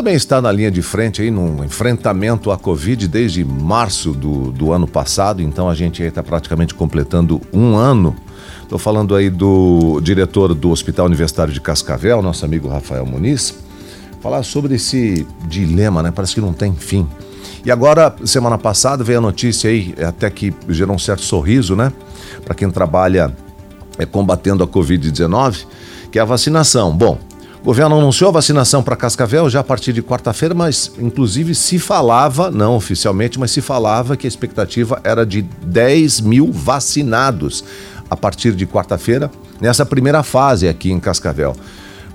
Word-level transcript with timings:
também 0.00 0.14
está 0.14 0.40
na 0.40 0.50
linha 0.50 0.70
de 0.70 0.80
frente 0.80 1.20
aí 1.20 1.30
no 1.30 1.62
enfrentamento 1.62 2.50
à 2.50 2.56
Covid 2.56 3.06
desde 3.06 3.44
março 3.44 4.12
do, 4.12 4.50
do 4.50 4.72
ano 4.72 4.88
passado, 4.88 5.42
então 5.42 5.68
a 5.68 5.74
gente 5.74 6.02
está 6.02 6.22
praticamente 6.22 6.74
completando 6.74 7.38
um 7.52 7.76
ano. 7.76 8.16
Estou 8.62 8.78
falando 8.78 9.14
aí 9.14 9.28
do 9.28 10.00
diretor 10.00 10.54
do 10.54 10.70
Hospital 10.70 11.04
Universitário 11.04 11.52
de 11.52 11.60
Cascavel, 11.60 12.22
nosso 12.22 12.46
amigo 12.46 12.66
Rafael 12.66 13.04
Muniz, 13.04 13.54
falar 14.22 14.42
sobre 14.42 14.76
esse 14.76 15.26
dilema, 15.46 16.02
né? 16.02 16.10
Parece 16.10 16.34
que 16.34 16.40
não 16.40 16.54
tem 16.54 16.74
fim. 16.74 17.06
E 17.62 17.70
agora, 17.70 18.16
semana 18.24 18.56
passada, 18.56 19.04
veio 19.04 19.18
a 19.18 19.22
notícia 19.22 19.68
aí, 19.68 19.94
até 20.08 20.30
que 20.30 20.54
gerou 20.70 20.96
um 20.96 20.98
certo 20.98 21.20
sorriso, 21.20 21.76
né? 21.76 21.92
Para 22.42 22.54
quem 22.54 22.70
trabalha 22.70 23.36
é, 23.98 24.06
combatendo 24.06 24.64
a 24.64 24.66
Covid-19, 24.66 25.66
que 26.10 26.18
é 26.18 26.22
a 26.22 26.24
vacinação. 26.24 26.96
Bom, 26.96 27.18
o 27.60 27.64
governo 27.64 27.98
anunciou 27.98 28.30
a 28.30 28.32
vacinação 28.32 28.82
para 28.82 28.96
Cascavel 28.96 29.50
já 29.50 29.60
a 29.60 29.64
partir 29.64 29.92
de 29.92 30.02
quarta-feira, 30.02 30.54
mas 30.54 30.90
inclusive 30.98 31.54
se 31.54 31.78
falava, 31.78 32.50
não 32.50 32.74
oficialmente, 32.74 33.38
mas 33.38 33.50
se 33.50 33.60
falava 33.60 34.16
que 34.16 34.26
a 34.26 34.28
expectativa 34.28 34.98
era 35.04 35.26
de 35.26 35.42
10 35.42 36.22
mil 36.22 36.50
vacinados 36.50 37.62
a 38.08 38.16
partir 38.16 38.52
de 38.52 38.66
quarta-feira, 38.66 39.30
nessa 39.60 39.84
primeira 39.84 40.22
fase 40.22 40.68
aqui 40.68 40.90
em 40.90 40.98
Cascavel. 40.98 41.54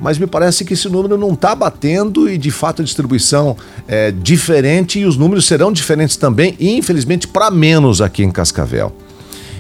Mas 0.01 0.17
me 0.17 0.25
parece 0.25 0.65
que 0.65 0.73
esse 0.73 0.89
número 0.89 1.15
não 1.15 1.34
está 1.34 1.53
batendo 1.53 2.27
e 2.27 2.39
de 2.39 2.49
fato 2.49 2.81
a 2.81 2.85
distribuição 2.85 3.55
é 3.87 4.12
diferente 4.12 4.99
e 4.99 5.05
os 5.05 5.15
números 5.15 5.45
serão 5.45 5.71
diferentes 5.71 6.17
também, 6.17 6.55
e 6.59 6.75
infelizmente 6.75 7.27
para 7.27 7.51
menos 7.51 8.01
aqui 8.01 8.23
em 8.23 8.31
Cascavel. 8.31 8.91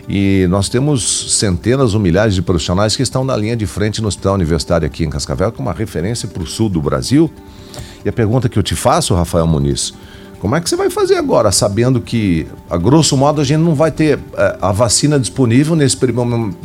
E 0.07 0.45
nós 0.49 0.69
temos 0.69 1.37
centenas 1.37 1.93
ou 1.93 1.99
milhares 1.99 2.35
de 2.35 2.41
profissionais 2.41 2.95
que 2.95 3.01
estão 3.01 3.23
na 3.23 3.35
linha 3.35 3.55
de 3.55 3.65
frente 3.65 4.01
no 4.01 4.07
Hospital 4.07 4.35
Universitário 4.35 4.85
aqui 4.85 5.03
em 5.03 5.09
Cascavel, 5.09 5.51
com 5.51 5.61
uma 5.61 5.73
referência 5.73 6.27
para 6.27 6.43
o 6.43 6.45
sul 6.45 6.69
do 6.69 6.81
Brasil. 6.81 7.31
E 8.03 8.09
a 8.09 8.13
pergunta 8.13 8.47
que 8.47 8.57
eu 8.57 8.63
te 8.63 8.75
faço, 8.75 9.15
Rafael 9.15 9.47
Muniz, 9.47 9.93
como 10.45 10.55
é 10.55 10.61
que 10.61 10.69
você 10.69 10.75
vai 10.75 10.91
fazer 10.91 11.15
agora, 11.15 11.51
sabendo 11.51 11.99
que, 11.99 12.45
a 12.69 12.77
grosso 12.77 13.17
modo, 13.17 13.41
a 13.41 13.43
gente 13.43 13.61
não 13.61 13.73
vai 13.73 13.89
ter 13.89 14.19
é, 14.37 14.57
a 14.61 14.71
vacina 14.71 15.19
disponível 15.19 15.75
nesse, 15.75 15.97
prim 15.97 16.13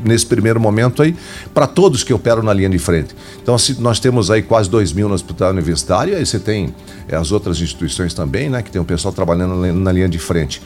nesse 0.05 0.27
primeiro 0.27 0.61
momento 0.61 1.03
aí 1.03 1.17
para 1.55 1.67
todos 1.67 2.05
que 2.05 2.13
operam 2.13 2.43
na 2.43 2.53
linha 2.53 2.69
de 2.69 2.79
frente? 2.79 3.17
Então, 3.43 3.57
se 3.57 3.81
nós 3.81 3.99
temos 3.99 4.31
aí 4.31 4.43
quase 4.43 4.69
2 4.69 4.93
mil 4.93 5.09
no 5.09 5.15
hospital 5.15 5.51
universitário, 5.51 6.15
aí 6.15 6.27
você 6.27 6.39
tem 6.39 6.75
é, 7.09 7.17
as 7.17 7.33
outras 7.33 7.59
instituições 7.59 8.13
também, 8.13 8.51
né, 8.51 8.61
que 8.61 8.71
tem 8.71 8.83
o 8.83 8.85
pessoal 8.85 9.15
trabalhando 9.15 9.55
na 9.73 9.93
linha 9.93 10.11
de 10.11 10.19
frente. 10.19 10.61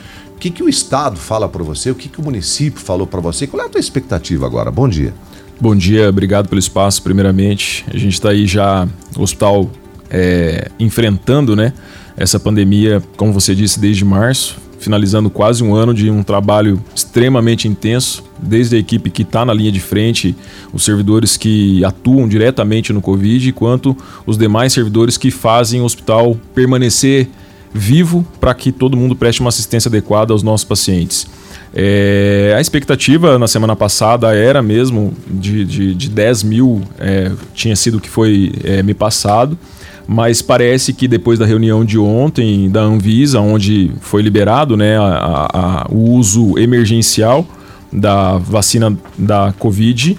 O 0.44 0.46
que, 0.46 0.50
que 0.50 0.62
o 0.62 0.68
Estado 0.68 1.16
fala 1.16 1.48
para 1.48 1.64
você? 1.64 1.90
O 1.90 1.94
que, 1.94 2.06
que 2.06 2.20
o 2.20 2.22
município 2.22 2.78
falou 2.78 3.06
para 3.06 3.18
você? 3.18 3.46
Qual 3.46 3.62
é 3.62 3.66
a 3.66 3.68
tua 3.70 3.80
expectativa 3.80 4.44
agora? 4.44 4.70
Bom 4.70 4.86
dia. 4.86 5.14
Bom 5.58 5.74
dia, 5.74 6.06
obrigado 6.06 6.50
pelo 6.50 6.58
espaço, 6.58 7.02
primeiramente. 7.02 7.82
A 7.88 7.96
gente 7.96 8.12
está 8.12 8.28
aí 8.28 8.46
já, 8.46 8.86
o 9.16 9.22
hospital 9.22 9.70
é, 10.10 10.70
enfrentando 10.78 11.56
né, 11.56 11.72
essa 12.14 12.38
pandemia, 12.38 13.02
como 13.16 13.32
você 13.32 13.54
disse, 13.54 13.80
desde 13.80 14.04
março, 14.04 14.58
finalizando 14.78 15.30
quase 15.30 15.64
um 15.64 15.74
ano 15.74 15.94
de 15.94 16.10
um 16.10 16.22
trabalho 16.22 16.78
extremamente 16.94 17.66
intenso, 17.66 18.22
desde 18.38 18.76
a 18.76 18.78
equipe 18.78 19.08
que 19.08 19.22
está 19.22 19.46
na 19.46 19.54
linha 19.54 19.72
de 19.72 19.80
frente, 19.80 20.36
os 20.74 20.84
servidores 20.84 21.38
que 21.38 21.82
atuam 21.86 22.28
diretamente 22.28 22.92
no 22.92 23.00
Covid, 23.00 23.50
quanto 23.52 23.96
os 24.26 24.36
demais 24.36 24.74
servidores 24.74 25.16
que 25.16 25.30
fazem 25.30 25.80
o 25.80 25.84
hospital 25.84 26.36
permanecer 26.54 27.30
vivo 27.74 28.24
para 28.40 28.54
que 28.54 28.70
todo 28.70 28.96
mundo 28.96 29.16
preste 29.16 29.40
uma 29.40 29.48
assistência 29.48 29.88
adequada 29.88 30.32
aos 30.32 30.44
nossos 30.44 30.64
pacientes. 30.64 31.26
É, 31.74 32.54
a 32.56 32.60
expectativa 32.60 33.36
na 33.36 33.48
semana 33.48 33.74
passada 33.74 34.32
era 34.32 34.62
mesmo 34.62 35.12
de, 35.28 35.64
de, 35.64 35.94
de 35.94 36.08
10 36.08 36.44
mil, 36.44 36.82
é, 37.00 37.32
tinha 37.52 37.74
sido 37.74 37.98
o 37.98 38.00
que 38.00 38.08
foi 38.08 38.52
é, 38.62 38.80
me 38.80 38.94
passado, 38.94 39.58
mas 40.06 40.40
parece 40.40 40.92
que 40.92 41.08
depois 41.08 41.36
da 41.36 41.44
reunião 41.44 41.84
de 41.84 41.98
ontem 41.98 42.70
da 42.70 42.80
Anvisa, 42.80 43.40
onde 43.40 43.90
foi 44.00 44.22
liberado 44.22 44.76
né, 44.76 44.96
a, 44.96 45.48
a, 45.52 45.86
o 45.90 46.12
uso 46.12 46.56
emergencial 46.56 47.44
da 47.92 48.38
vacina 48.38 48.96
da 49.18 49.52
Covid, 49.58 50.16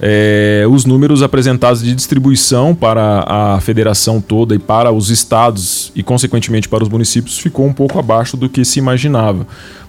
é, 0.00 0.64
os 0.70 0.84
números 0.84 1.22
apresentados 1.22 1.82
de 1.82 1.94
distribuição 1.94 2.74
para 2.74 3.24
a 3.26 3.60
federação 3.60 4.20
toda 4.20 4.54
e 4.54 4.58
para 4.58 4.92
os 4.92 5.10
estados 5.10 5.90
e, 5.94 6.02
consequentemente, 6.02 6.68
para 6.68 6.82
os 6.82 6.88
municípios 6.88 7.38
ficou 7.38 7.66
um 7.66 7.72
pouco 7.72 7.98
abaixo 7.98 8.36
do 8.36 8.48
que 8.48 8.64
se 8.64 8.78
imaginava. 8.78 9.46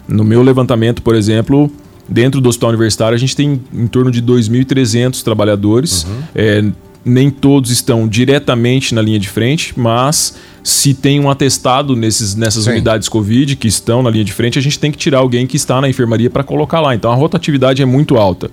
No 0.08 0.24
meu 0.24 0.42
levantamento, 0.42 1.02
por 1.02 1.14
exemplo, 1.14 1.70
dentro 2.08 2.40
do 2.40 2.48
hospital 2.48 2.70
universitário, 2.70 3.14
a 3.14 3.18
gente 3.18 3.36
tem 3.36 3.60
em 3.72 3.86
torno 3.86 4.10
de 4.10 4.20
2.300 4.20 5.22
trabalhadores. 5.22 6.04
Uhum. 6.04 6.22
É, 6.34 6.64
nem 7.04 7.30
todos 7.30 7.70
estão 7.70 8.06
diretamente 8.06 8.94
na 8.94 9.00
linha 9.00 9.18
de 9.18 9.28
frente, 9.28 9.72
mas 9.78 10.36
se 10.62 10.92
tem 10.92 11.18
um 11.18 11.30
atestado 11.30 11.96
nesses, 11.96 12.34
nessas 12.34 12.64
Sim. 12.64 12.72
unidades 12.72 13.08
Covid 13.08 13.56
que 13.56 13.68
estão 13.68 14.02
na 14.02 14.10
linha 14.10 14.24
de 14.24 14.32
frente, 14.32 14.58
a 14.58 14.62
gente 14.62 14.78
tem 14.78 14.92
que 14.92 14.98
tirar 14.98 15.18
alguém 15.20 15.46
que 15.46 15.56
está 15.56 15.80
na 15.80 15.88
enfermaria 15.88 16.28
para 16.28 16.44
colocar 16.44 16.80
lá. 16.80 16.94
Então 16.94 17.10
a 17.10 17.14
rotatividade 17.14 17.80
é 17.80 17.86
muito 17.86 18.16
alta. 18.16 18.50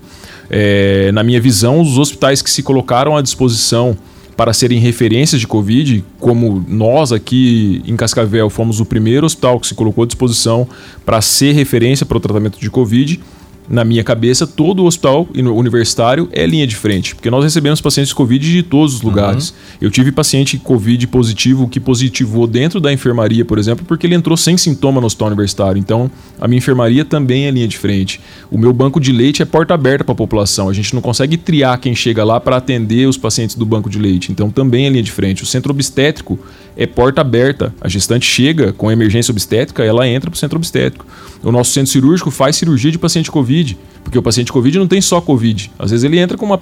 É, 0.50 1.12
na 1.12 1.22
minha 1.22 1.40
visão, 1.40 1.80
os 1.80 1.98
hospitais 1.98 2.40
que 2.42 2.50
se 2.50 2.62
colocaram 2.62 3.16
à 3.16 3.22
disposição 3.22 3.96
para 4.36 4.52
serem 4.52 4.78
referências 4.78 5.40
de 5.40 5.48
Covid, 5.48 6.04
como 6.20 6.64
nós 6.68 7.10
aqui 7.10 7.82
em 7.84 7.96
Cascavel 7.96 8.48
fomos 8.48 8.78
o 8.78 8.84
primeiro 8.84 9.26
hospital 9.26 9.58
que 9.58 9.66
se 9.66 9.74
colocou 9.74 10.04
à 10.04 10.06
disposição 10.06 10.66
para 11.04 11.20
ser 11.20 11.52
referência 11.52 12.06
para 12.06 12.16
o 12.16 12.20
tratamento 12.20 12.60
de 12.60 12.70
Covid, 12.70 13.20
na 13.68 13.84
minha 13.84 14.02
cabeça, 14.02 14.46
todo 14.46 14.82
o 14.82 14.86
hospital 14.86 15.28
universitário 15.34 16.28
é 16.32 16.46
linha 16.46 16.66
de 16.66 16.74
frente, 16.74 17.14
porque 17.14 17.30
nós 17.30 17.44
recebemos 17.44 17.80
pacientes 17.80 18.12
Covid 18.12 18.50
de 18.50 18.62
todos 18.62 18.94
os 18.94 19.02
lugares. 19.02 19.50
Uhum. 19.50 19.56
Eu 19.82 19.90
tive 19.90 20.10
paciente 20.10 20.58
Covid 20.58 21.06
positivo 21.08 21.68
que 21.68 21.78
positivou 21.78 22.46
dentro 22.46 22.80
da 22.80 22.92
enfermaria, 22.92 23.44
por 23.44 23.58
exemplo, 23.58 23.84
porque 23.86 24.06
ele 24.06 24.14
entrou 24.14 24.36
sem 24.36 24.56
sintoma 24.56 25.00
no 25.00 25.06
hospital 25.06 25.28
universitário. 25.28 25.78
Então, 25.78 26.10
a 26.40 26.48
minha 26.48 26.58
enfermaria 26.58 27.04
também 27.04 27.46
é 27.46 27.50
linha 27.50 27.68
de 27.68 27.76
frente. 27.76 28.20
O 28.50 28.56
meu 28.56 28.72
banco 28.72 28.98
de 28.98 29.12
leite 29.12 29.42
é 29.42 29.44
porta 29.44 29.74
aberta 29.74 30.04
para 30.04 30.12
a 30.12 30.16
população. 30.16 30.68
A 30.68 30.72
gente 30.72 30.94
não 30.94 31.02
consegue 31.02 31.36
triar 31.36 31.78
quem 31.78 31.94
chega 31.94 32.24
lá 32.24 32.40
para 32.40 32.56
atender 32.56 33.06
os 33.06 33.18
pacientes 33.18 33.54
do 33.54 33.66
banco 33.66 33.90
de 33.90 33.98
leite. 33.98 34.32
Então, 34.32 34.50
também 34.50 34.86
é 34.86 34.88
linha 34.88 35.02
de 35.02 35.12
frente. 35.12 35.42
O 35.42 35.46
centro 35.46 35.72
obstétrico 35.72 36.38
é 36.78 36.86
porta 36.86 37.20
aberta. 37.20 37.74
A 37.80 37.88
gestante 37.88 38.24
chega 38.24 38.72
com 38.72 38.90
emergência 38.90 39.32
obstétrica, 39.32 39.84
ela 39.84 40.06
entra 40.06 40.30
para 40.30 40.36
o 40.36 40.38
centro 40.38 40.56
obstétrico. 40.56 41.04
O 41.42 41.50
nosso 41.50 41.72
centro 41.72 41.90
cirúrgico 41.90 42.30
faz 42.30 42.54
cirurgia 42.54 42.92
de 42.92 42.98
paciente 42.98 43.30
Covid, 43.32 43.76
porque 44.04 44.16
o 44.16 44.22
paciente 44.22 44.52
Covid 44.52 44.78
não 44.78 44.86
tem 44.86 45.00
só 45.00 45.20
Covid. 45.20 45.72
Às 45.76 45.90
vezes 45.90 46.04
ele 46.04 46.18
entra 46.20 46.38
com 46.38 46.46
uma, 46.46 46.60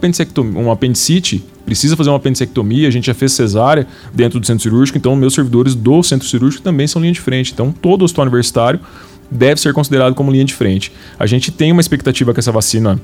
uma 0.54 0.72
apendicite, 0.72 1.44
precisa 1.66 1.94
fazer 1.94 2.08
uma 2.08 2.16
apendicectomia, 2.16 2.88
a 2.88 2.90
gente 2.90 3.06
já 3.06 3.14
fez 3.14 3.32
cesárea 3.32 3.86
dentro 4.14 4.40
do 4.40 4.46
centro 4.46 4.62
cirúrgico, 4.62 4.96
então 4.96 5.14
meus 5.14 5.34
servidores 5.34 5.74
do 5.74 6.02
centro 6.02 6.26
cirúrgico 6.26 6.62
também 6.62 6.86
são 6.86 7.02
linha 7.02 7.12
de 7.12 7.20
frente. 7.20 7.52
Então 7.52 7.70
todo 7.70 8.00
o 8.00 8.04
hospital 8.06 8.24
universitário 8.24 8.80
deve 9.30 9.60
ser 9.60 9.74
considerado 9.74 10.14
como 10.14 10.32
linha 10.32 10.44
de 10.46 10.54
frente. 10.54 10.90
A 11.18 11.26
gente 11.26 11.52
tem 11.52 11.72
uma 11.72 11.80
expectativa 11.80 12.32
que 12.32 12.40
essa 12.40 12.52
vacina 12.52 12.98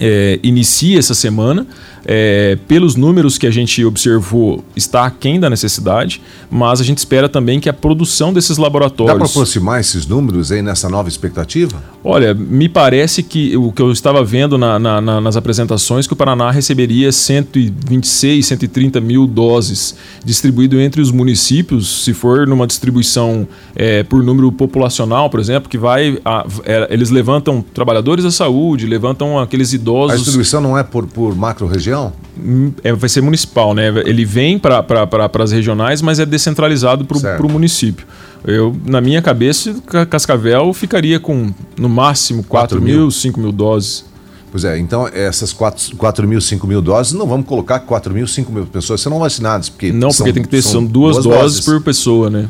é, 0.00 0.38
inicia 0.42 0.98
essa 0.98 1.14
semana. 1.14 1.66
É, 2.08 2.56
pelos 2.68 2.94
números 2.94 3.36
que 3.36 3.48
a 3.48 3.50
gente 3.50 3.84
observou, 3.84 4.62
está 4.76 5.06
aquém 5.06 5.40
da 5.40 5.50
necessidade, 5.50 6.22
mas 6.48 6.80
a 6.80 6.84
gente 6.84 6.98
espera 6.98 7.28
também 7.28 7.58
que 7.58 7.68
a 7.68 7.72
produção 7.72 8.32
desses 8.32 8.58
laboratórios. 8.58 9.12
Dá 9.12 9.18
para 9.18 9.28
aproximar 9.28 9.80
esses 9.80 10.06
números 10.06 10.52
aí 10.52 10.62
nessa 10.62 10.88
nova 10.88 11.08
expectativa? 11.08 11.82
Olha, 12.04 12.32
me 12.32 12.68
parece 12.68 13.24
que 13.24 13.56
o 13.56 13.72
que 13.72 13.82
eu 13.82 13.90
estava 13.90 14.22
vendo 14.22 14.56
na, 14.56 14.78
na, 14.78 15.00
na, 15.00 15.20
nas 15.20 15.36
apresentações 15.36 16.06
que 16.06 16.12
o 16.12 16.16
Paraná 16.16 16.52
receberia 16.52 17.10
126, 17.10 18.46
130 18.46 19.00
mil 19.00 19.26
doses 19.26 19.96
distribuído 20.24 20.80
entre 20.80 21.00
os 21.02 21.10
municípios, 21.10 22.04
se 22.04 22.14
for 22.14 22.46
numa 22.46 22.68
distribuição 22.68 23.48
é, 23.74 24.04
por 24.04 24.22
número 24.22 24.52
populacional, 24.52 25.28
por 25.28 25.40
exemplo, 25.40 25.68
que 25.68 25.76
vai. 25.76 26.20
A, 26.24 26.46
é, 26.64 26.86
eles 26.90 27.10
levantam 27.10 27.64
trabalhadores 27.74 28.24
da 28.24 28.30
saúde, 28.30 28.86
levantam 28.86 29.40
aqueles 29.40 29.72
idosos. 29.72 29.85
A 30.12 30.16
distribuição 30.16 30.60
não 30.60 30.76
é 30.76 30.82
por, 30.82 31.06
por 31.06 31.34
macro-região? 31.34 32.12
Hum, 32.38 32.72
é, 32.82 32.92
vai 32.92 33.08
ser 33.08 33.20
municipal, 33.20 33.74
né? 33.74 33.88
Ele 34.04 34.24
vem 34.24 34.58
para 34.58 34.82
pra, 34.82 35.30
as 35.44 35.52
regionais, 35.52 36.02
mas 36.02 36.18
é 36.18 36.26
descentralizado 36.26 37.04
para 37.04 37.46
o 37.46 37.50
município. 37.50 38.06
Eu, 38.44 38.74
na 38.84 39.00
minha 39.00 39.20
cabeça, 39.20 39.74
Cascavel 40.08 40.72
ficaria 40.72 41.18
com 41.18 41.52
no 41.76 41.88
máximo 41.88 42.42
4, 42.44 42.78
4 42.78 42.82
mil, 42.82 43.00
mil, 43.00 43.10
5 43.10 43.40
mil 43.40 43.52
doses. 43.52 44.04
Pois 44.50 44.64
é, 44.64 44.78
então 44.78 45.08
essas 45.08 45.52
4, 45.52 45.96
4 45.96 46.28
mil, 46.28 46.40
5 46.40 46.66
mil 46.66 46.80
doses, 46.80 47.12
não 47.12 47.26
vamos 47.26 47.46
colocar 47.46 47.80
4 47.80 48.14
mil, 48.14 48.26
5 48.26 48.52
mil 48.52 48.66
pessoas 48.66 49.00
serão 49.00 49.18
vacinadas. 49.18 49.68
Porque 49.68 49.92
não, 49.92 50.08
porque 50.08 50.14
são, 50.14 50.32
tem 50.32 50.42
que 50.42 50.48
ter 50.48 50.62
são 50.62 50.84
duas, 50.84 51.16
duas 51.16 51.24
doses, 51.24 51.40
doses 51.42 51.64
por 51.64 51.82
pessoa, 51.82 52.30
né? 52.30 52.48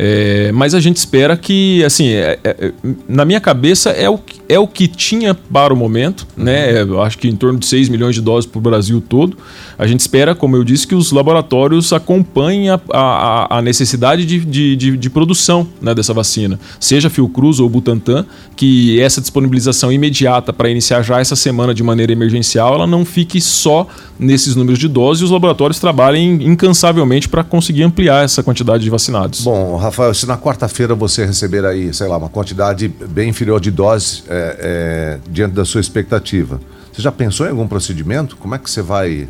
É, 0.00 0.52
mas 0.52 0.74
a 0.74 0.80
gente 0.80 0.96
espera 0.96 1.36
que, 1.36 1.82
assim, 1.84 2.10
é, 2.10 2.38
é, 2.44 2.72
na 3.08 3.24
minha 3.24 3.40
cabeça 3.40 3.90
é 3.90 4.08
o, 4.08 4.20
é 4.48 4.56
o 4.56 4.68
que 4.68 4.86
tinha 4.86 5.34
para 5.34 5.74
o 5.74 5.76
momento, 5.76 6.24
né? 6.36 6.82
Eu 6.82 7.02
acho 7.02 7.18
que 7.18 7.26
em 7.26 7.34
torno 7.34 7.58
de 7.58 7.66
6 7.66 7.88
milhões 7.88 8.14
de 8.14 8.22
doses 8.22 8.48
para 8.48 8.58
o 8.58 8.62
Brasil 8.62 9.00
todo. 9.00 9.36
A 9.76 9.88
gente 9.88 9.98
espera, 9.98 10.36
como 10.36 10.56
eu 10.56 10.62
disse, 10.62 10.86
que 10.86 10.94
os 10.94 11.10
laboratórios 11.10 11.92
acompanhem 11.92 12.70
a, 12.70 12.80
a, 12.92 13.58
a 13.58 13.62
necessidade 13.62 14.24
de, 14.24 14.38
de, 14.44 14.76
de, 14.76 14.96
de 14.96 15.10
produção 15.10 15.66
né, 15.80 15.92
dessa 15.94 16.14
vacina, 16.14 16.60
seja 16.78 17.10
Fiocruz 17.10 17.58
ou 17.58 17.68
Butantan, 17.68 18.24
que 18.54 19.00
essa 19.00 19.20
disponibilização 19.20 19.92
imediata 19.92 20.52
para 20.52 20.70
iniciar 20.70 21.02
já 21.02 21.20
essa 21.20 21.34
semana 21.34 21.74
de 21.74 21.82
maneira 21.82 22.12
emergencial, 22.12 22.74
ela 22.74 22.86
não 22.86 23.04
fique 23.04 23.40
só 23.40 23.86
nesses 24.18 24.54
números 24.54 24.78
de 24.78 24.88
doses 24.88 25.22
e 25.22 25.24
os 25.24 25.30
laboratórios 25.30 25.78
trabalhem 25.78 26.42
incansavelmente 26.44 27.28
para 27.28 27.42
conseguir 27.42 27.82
ampliar 27.82 28.24
essa 28.24 28.42
quantidade 28.42 28.82
de 28.84 28.90
vacinados. 28.90 29.42
Bom, 29.42 29.76
Rafael, 29.88 30.14
se 30.14 30.26
na 30.26 30.36
quarta-feira 30.36 30.94
você 30.94 31.24
receber 31.24 31.64
aí, 31.64 31.92
sei 31.92 32.06
lá, 32.06 32.16
uma 32.16 32.28
quantidade 32.28 32.88
bem 32.88 33.28
inferior 33.28 33.60
de 33.60 33.70
doses 33.70 34.24
é, 34.28 34.56
é, 34.60 35.18
diante 35.30 35.54
da 35.54 35.64
sua 35.64 35.80
expectativa, 35.80 36.60
você 36.92 37.02
já 37.02 37.12
pensou 37.12 37.46
em 37.46 37.50
algum 37.50 37.66
procedimento? 37.66 38.36
Como 38.36 38.54
é 38.54 38.58
que 38.58 38.70
você 38.70 38.82
vai 38.82 39.28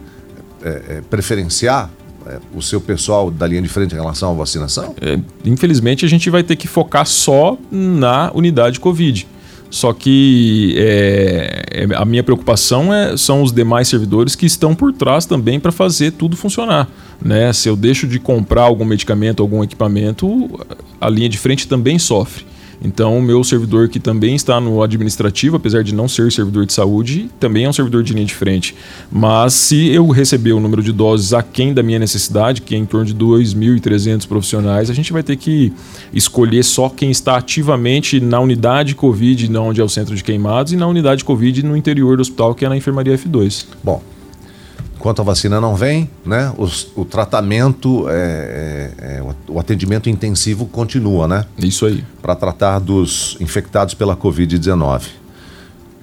é, 0.62 0.68
é 0.68 1.02
preferenciar 1.08 1.90
é, 2.26 2.38
o 2.54 2.60
seu 2.60 2.80
pessoal 2.80 3.30
da 3.30 3.46
linha 3.46 3.62
de 3.62 3.68
frente 3.68 3.92
em 3.92 3.98
relação 3.98 4.30
à 4.30 4.34
vacinação? 4.34 4.94
É, 5.00 5.18
infelizmente, 5.44 6.04
a 6.04 6.08
gente 6.08 6.28
vai 6.28 6.42
ter 6.42 6.56
que 6.56 6.66
focar 6.66 7.06
só 7.06 7.56
na 7.70 8.30
unidade 8.34 8.80
Covid. 8.80 9.26
Só 9.70 9.92
que 9.92 10.74
é, 10.78 11.64
é, 11.70 11.86
a 11.94 12.04
minha 12.04 12.22
preocupação 12.22 12.92
é, 12.92 13.16
são 13.16 13.42
os 13.42 13.52
demais 13.52 13.88
servidores 13.88 14.34
que 14.34 14.46
estão 14.46 14.74
por 14.74 14.92
trás 14.92 15.26
também 15.26 15.60
para 15.60 15.70
fazer 15.70 16.12
tudo 16.12 16.36
funcionar. 16.36 16.88
Né? 17.22 17.52
Se 17.52 17.68
eu 17.68 17.76
deixo 17.76 18.06
de 18.06 18.18
comprar 18.18 18.62
algum 18.62 18.84
medicamento, 18.84 19.42
algum 19.42 19.62
equipamento, 19.62 20.48
a 21.00 21.08
linha 21.10 21.28
de 21.28 21.36
frente 21.36 21.68
também 21.68 21.98
sofre. 21.98 22.44
Então, 22.82 23.18
o 23.18 23.22
meu 23.22 23.42
servidor 23.42 23.88
que 23.88 23.98
também 23.98 24.34
está 24.34 24.60
no 24.60 24.82
administrativo, 24.82 25.56
apesar 25.56 25.82
de 25.82 25.94
não 25.94 26.08
ser 26.08 26.30
servidor 26.30 26.64
de 26.64 26.72
saúde, 26.72 27.28
também 27.40 27.64
é 27.64 27.68
um 27.68 27.72
servidor 27.72 28.02
de 28.02 28.12
linha 28.12 28.26
de 28.26 28.34
frente. 28.34 28.74
Mas 29.10 29.54
se 29.54 29.88
eu 29.88 30.08
receber 30.08 30.52
o 30.52 30.60
número 30.60 30.82
de 30.82 30.92
doses 30.92 31.32
aquém 31.32 31.74
da 31.74 31.82
minha 31.82 31.98
necessidade, 31.98 32.62
que 32.62 32.74
é 32.74 32.78
em 32.78 32.86
torno 32.86 33.06
de 33.06 33.14
2.300 33.14 34.26
profissionais, 34.26 34.90
a 34.90 34.94
gente 34.94 35.12
vai 35.12 35.22
ter 35.22 35.36
que 35.36 35.72
escolher 36.12 36.62
só 36.62 36.88
quem 36.88 37.10
está 37.10 37.36
ativamente 37.36 38.20
na 38.20 38.38
unidade 38.40 38.94
Covid, 38.94 39.56
onde 39.56 39.80
é 39.80 39.84
o 39.84 39.88
centro 39.88 40.14
de 40.14 40.22
queimados, 40.22 40.72
e 40.72 40.76
na 40.76 40.86
unidade 40.86 41.24
Covid 41.24 41.64
no 41.64 41.76
interior 41.76 42.16
do 42.16 42.20
hospital, 42.20 42.54
que 42.54 42.64
é 42.64 42.68
na 42.68 42.76
enfermaria 42.76 43.16
F2. 43.18 43.66
Bom, 43.82 44.02
Enquanto 44.98 45.20
a 45.20 45.24
vacina 45.24 45.60
não 45.60 45.76
vem, 45.76 46.10
né, 46.26 46.52
os, 46.58 46.88
o 46.96 47.04
tratamento, 47.04 48.08
é, 48.08 48.92
é, 48.98 49.18
é, 49.18 49.22
o 49.46 49.60
atendimento 49.60 50.10
intensivo 50.10 50.66
continua, 50.66 51.28
né? 51.28 51.44
Isso 51.56 51.86
aí. 51.86 52.04
Para 52.20 52.34
tratar 52.34 52.80
dos 52.80 53.36
infectados 53.38 53.94
pela 53.94 54.16
Covid-19. 54.16 55.02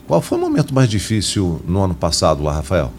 Qual 0.08 0.22
foi 0.22 0.38
o 0.38 0.42
momento 0.42 0.74
mais 0.74 0.88
difícil 0.88 1.62
no 1.68 1.84
ano 1.84 1.94
passado 1.94 2.42
lá, 2.42 2.54
Rafael? 2.54 2.90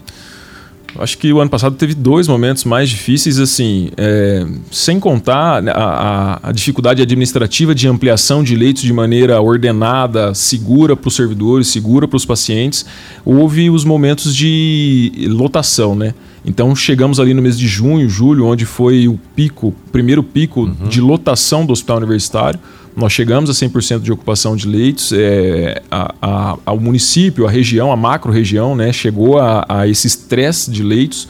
Acho 0.97 1.17
que 1.17 1.31
o 1.31 1.39
ano 1.39 1.49
passado 1.49 1.75
teve 1.75 1.93
dois 1.93 2.27
momentos 2.27 2.63
mais 2.63 2.89
difíceis, 2.89 3.39
assim, 3.39 3.89
é, 3.97 4.45
sem 4.71 4.99
contar 4.99 5.67
a, 5.67 5.71
a, 5.71 6.49
a, 6.49 6.51
dificuldade 6.51 7.01
administrativa 7.01 7.75
de 7.75 7.87
ampliação 7.87 8.43
de 8.43 8.55
leitos 8.55 8.81
de 8.81 8.93
maneira 8.93 9.39
ordenada, 9.41 10.33
segura 10.33 10.95
para 10.95 11.07
os 11.07 11.15
servidores, 11.15 11.67
segura 11.67 12.07
para 12.07 12.17
os 12.17 12.25
pacientes. 12.25 12.85
Houve 13.25 13.69
os 13.69 13.83
momentos 13.83 14.35
de 14.35 15.27
lotação, 15.29 15.93
né? 15.93 16.13
Então 16.45 16.73
chegamos 16.75 17.19
ali 17.19 17.33
no 17.33 17.41
mês 17.41 17.59
de 17.59 17.67
junho, 17.67 18.07
julho, 18.07 18.45
onde 18.45 18.65
foi 18.65 19.07
o 19.07 19.19
pico, 19.35 19.75
primeiro 19.91 20.23
pico 20.23 20.61
uhum. 20.61 20.87
de 20.87 21.01
lotação 21.01 21.65
do 21.65 21.73
hospital 21.73 21.97
universitário. 21.97 22.59
Nós 22.97 23.13
chegamos 23.13 23.47
a 23.47 23.53
100% 23.53 23.99
de 23.99 24.11
ocupação 24.11 24.55
de 24.55 24.67
leitos. 24.67 25.13
É, 25.13 25.83
a, 25.91 26.15
a, 26.19 26.57
ao 26.65 26.79
município, 26.79 27.45
a 27.45 27.51
região, 27.51 27.91
a 27.91 27.95
macro-região, 27.95 28.75
né, 28.75 28.91
chegou 28.91 29.37
a, 29.37 29.63
a 29.69 29.87
esse 29.87 30.07
estresse 30.07 30.71
de 30.71 30.81
leitos. 30.81 31.27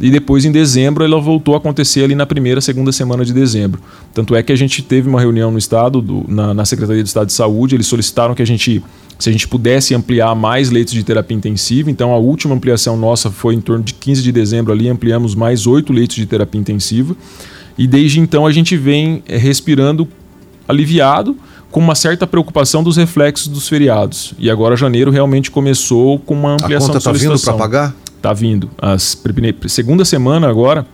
E 0.00 0.12
depois, 0.12 0.44
em 0.44 0.52
dezembro, 0.52 1.02
ela 1.02 1.20
voltou 1.20 1.54
a 1.54 1.56
acontecer 1.56 2.04
ali 2.04 2.14
na 2.14 2.24
primeira, 2.24 2.60
segunda 2.60 2.92
semana 2.92 3.24
de 3.24 3.32
dezembro. 3.32 3.80
Tanto 4.14 4.36
é 4.36 4.44
que 4.44 4.52
a 4.52 4.56
gente 4.56 4.80
teve 4.80 5.08
uma 5.08 5.20
reunião 5.20 5.50
no 5.50 5.58
Estado, 5.58 6.00
do, 6.00 6.24
na, 6.28 6.54
na 6.54 6.64
Secretaria 6.64 7.02
do 7.02 7.06
Estado 7.06 7.26
de 7.26 7.32
Saúde, 7.32 7.74
eles 7.74 7.88
solicitaram 7.88 8.32
que 8.32 8.42
a 8.42 8.46
gente 8.46 8.80
se 9.18 9.28
a 9.28 9.32
gente 9.32 9.48
pudesse 9.48 9.96
ampliar 9.96 10.32
mais 10.36 10.70
leitos 10.70 10.94
de 10.94 11.02
terapia 11.02 11.36
intensiva. 11.36 11.90
Então, 11.90 12.12
a 12.12 12.16
última 12.16 12.54
ampliação 12.54 12.96
nossa 12.96 13.32
foi 13.32 13.56
em 13.56 13.60
torno 13.60 13.82
de 13.82 13.92
15 13.94 14.22
de 14.22 14.30
dezembro 14.30 14.72
ali, 14.72 14.88
ampliamos 14.88 15.34
mais 15.34 15.66
oito 15.66 15.92
leitos 15.92 16.14
de 16.14 16.24
terapia 16.24 16.60
intensiva. 16.60 17.16
E 17.76 17.86
desde 17.86 18.20
então 18.20 18.46
a 18.46 18.52
gente 18.52 18.76
vem 18.76 19.22
eh, 19.28 19.36
respirando 19.36 20.06
aliviado, 20.68 21.36
com 21.70 21.80
uma 21.80 21.94
certa 21.94 22.26
preocupação 22.26 22.82
dos 22.82 22.96
reflexos 22.96 23.48
dos 23.48 23.68
feriados. 23.68 24.34
E 24.38 24.50
agora 24.50 24.76
janeiro 24.76 25.10
realmente 25.10 25.50
começou 25.50 26.18
com 26.18 26.34
uma 26.34 26.52
ampliação 26.52 26.90
a 26.90 26.92
conta 26.92 26.98
está 26.98 27.12
vindo 27.12 27.40
para 27.40 27.54
pagar? 27.54 27.94
Está 28.16 28.32
vindo. 28.32 28.70
As 28.80 29.20
segunda 29.66 30.04
semana 30.04 30.48
agora 30.48 30.86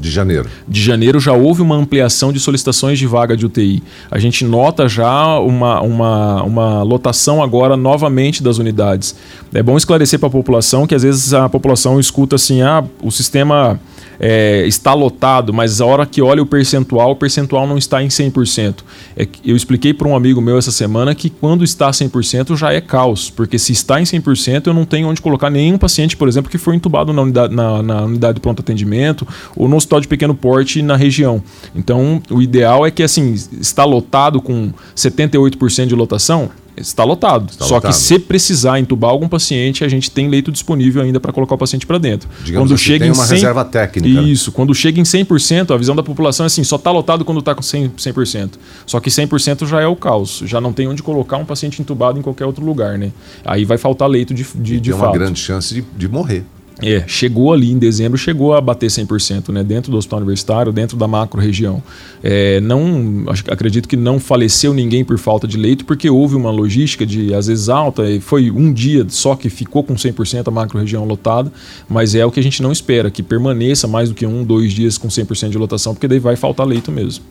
de 0.00 0.10
janeiro. 0.10 0.48
De 0.66 0.80
janeiro 0.80 1.18
já 1.18 1.32
houve 1.32 1.60
uma 1.60 1.74
ampliação 1.74 2.32
de 2.32 2.38
solicitações 2.38 2.98
de 2.98 3.06
vaga 3.06 3.36
de 3.36 3.44
UTI. 3.44 3.82
A 4.10 4.18
gente 4.18 4.44
nota 4.44 4.88
já 4.88 5.38
uma, 5.38 5.80
uma, 5.80 6.42
uma 6.42 6.82
lotação 6.82 7.42
agora 7.42 7.76
novamente 7.76 8.42
das 8.42 8.58
unidades. 8.58 9.16
É 9.52 9.62
bom 9.62 9.76
esclarecer 9.76 10.18
para 10.18 10.28
a 10.28 10.32
população 10.32 10.86
que 10.86 10.94
às 10.94 11.02
vezes 11.02 11.34
a 11.34 11.48
população 11.48 11.98
escuta 11.98 12.36
assim: 12.36 12.62
ah, 12.62 12.84
o 13.02 13.10
sistema 13.10 13.80
é, 14.20 14.66
está 14.66 14.94
lotado, 14.94 15.52
mas 15.52 15.80
a 15.80 15.86
hora 15.86 16.06
que 16.06 16.20
olha 16.20 16.42
o 16.42 16.46
percentual, 16.46 17.12
o 17.12 17.16
percentual 17.16 17.66
não 17.66 17.78
está 17.78 18.02
em 18.02 18.08
100%. 18.08 18.76
É, 19.16 19.26
eu 19.44 19.56
expliquei 19.56 19.94
para 19.94 20.08
um 20.08 20.16
amigo 20.16 20.40
meu 20.40 20.58
essa 20.58 20.70
semana 20.70 21.14
que 21.14 21.30
quando 21.30 21.64
está 21.64 21.90
100% 21.90 22.56
já 22.56 22.72
é 22.72 22.80
caos, 22.80 23.30
porque 23.30 23.58
se 23.58 23.72
está 23.72 24.00
em 24.00 24.04
100% 24.04 24.66
eu 24.66 24.74
não 24.74 24.84
tenho 24.84 25.08
onde 25.08 25.22
colocar 25.22 25.50
nenhum 25.50 25.78
paciente, 25.78 26.16
por 26.16 26.28
exemplo, 26.28 26.50
que 26.50 26.58
foi 26.58 26.74
entubado 26.74 27.12
na 27.12 27.22
unidade, 27.22 27.54
na, 27.54 27.82
na 27.82 28.02
unidade 28.02 28.34
de 28.34 28.40
pronto 28.40 28.60
atendimento 28.60 29.26
ou 29.56 29.68
no 29.68 29.76
hospital 29.76 30.00
de 30.00 30.08
pequeno 30.08 30.34
porte 30.34 30.82
na 30.82 30.96
região. 30.96 31.42
Então, 31.74 32.20
o 32.30 32.42
ideal 32.42 32.86
é 32.86 32.90
que 32.90 33.02
assim, 33.02 33.34
está 33.60 33.84
lotado 33.84 34.40
com 34.40 34.72
78% 34.96 35.86
de 35.86 35.94
lotação, 35.94 36.50
Está 36.80 37.04
lotado. 37.04 37.50
Está 37.50 37.64
Só 37.64 37.76
lotado. 37.76 37.92
que 37.92 37.96
se 37.96 38.18
precisar 38.18 38.78
entubar 38.78 39.10
algum 39.10 39.28
paciente, 39.28 39.84
a 39.84 39.88
gente 39.88 40.10
tem 40.10 40.28
leito 40.28 40.50
disponível 40.50 41.02
ainda 41.02 41.20
para 41.20 41.32
colocar 41.32 41.54
o 41.54 41.58
paciente 41.58 41.86
para 41.86 41.98
dentro. 41.98 42.28
Digamos 42.44 42.68
quando 42.68 42.74
assim, 42.74 42.84
chega 42.84 43.04
tem 43.04 43.12
uma 43.12 43.24
100... 43.24 43.34
reserva 43.36 43.64
técnica. 43.64 44.22
Né? 44.22 44.28
Isso. 44.28 44.52
Quando 44.52 44.74
chega 44.74 45.00
em 45.00 45.04
100%, 45.04 45.74
a 45.74 45.76
visão 45.76 45.94
da 45.94 46.02
população 46.02 46.44
é 46.44 46.48
assim, 46.48 46.64
só 46.64 46.76
está 46.76 46.90
lotado 46.90 47.24
quando 47.24 47.38
está 47.38 47.54
com 47.54 47.62
100%, 47.62 47.90
100%. 47.96 48.50
Só 48.86 49.00
que 49.00 49.10
100% 49.10 49.66
já 49.66 49.80
é 49.80 49.86
o 49.86 49.96
caos. 49.96 50.42
Já 50.46 50.60
não 50.60 50.72
tem 50.72 50.88
onde 50.88 51.02
colocar 51.02 51.36
um 51.36 51.44
paciente 51.44 51.80
entubado 51.80 52.18
em 52.18 52.22
qualquer 52.22 52.44
outro 52.44 52.64
lugar, 52.64 52.98
né? 52.98 53.12
Aí 53.44 53.64
vai 53.64 53.78
faltar 53.78 54.08
leito 54.08 54.34
de, 54.34 54.44
de, 54.54 54.76
e 54.76 54.80
de 54.80 54.90
tem 54.90 54.98
fato. 54.98 55.10
uma 55.10 55.18
grande 55.18 55.40
chance 55.40 55.74
de, 55.74 55.84
de 55.96 56.08
morrer. 56.08 56.44
É, 56.80 57.02
chegou 57.08 57.52
ali 57.52 57.72
em 57.72 57.78
dezembro, 57.78 58.16
chegou 58.16 58.54
a 58.54 58.60
bater 58.60 58.88
100%, 58.88 59.48
né, 59.48 59.64
dentro 59.64 59.90
do 59.90 59.96
hospital 59.96 60.20
universitário, 60.20 60.72
dentro 60.72 60.96
da 60.96 61.08
macro 61.08 61.40
região. 61.40 61.82
É, 62.22 62.60
não, 62.60 63.24
acredito 63.48 63.88
que 63.88 63.96
não 63.96 64.20
faleceu 64.20 64.72
ninguém 64.72 65.04
por 65.04 65.18
falta 65.18 65.48
de 65.48 65.56
leito, 65.56 65.84
porque 65.84 66.08
houve 66.08 66.36
uma 66.36 66.50
logística 66.50 67.04
de, 67.04 67.34
às 67.34 67.48
vezes, 67.48 67.68
alta, 67.68 68.08
e 68.08 68.20
foi 68.20 68.50
um 68.50 68.72
dia 68.72 69.04
só 69.08 69.34
que 69.34 69.50
ficou 69.50 69.82
com 69.82 69.94
100% 69.94 70.46
a 70.46 70.50
macro 70.50 70.78
região 70.78 71.04
lotada, 71.04 71.52
mas 71.88 72.14
é 72.14 72.24
o 72.24 72.30
que 72.30 72.38
a 72.38 72.42
gente 72.42 72.62
não 72.62 72.70
espera, 72.70 73.10
que 73.10 73.22
permaneça 73.22 73.88
mais 73.88 74.08
do 74.08 74.14
que 74.14 74.24
um, 74.24 74.44
dois 74.44 74.72
dias 74.72 74.96
com 74.96 75.08
100% 75.08 75.50
de 75.50 75.58
lotação, 75.58 75.94
porque 75.94 76.06
daí 76.06 76.20
vai 76.20 76.36
faltar 76.36 76.64
leito 76.64 76.92
mesmo. 76.92 77.24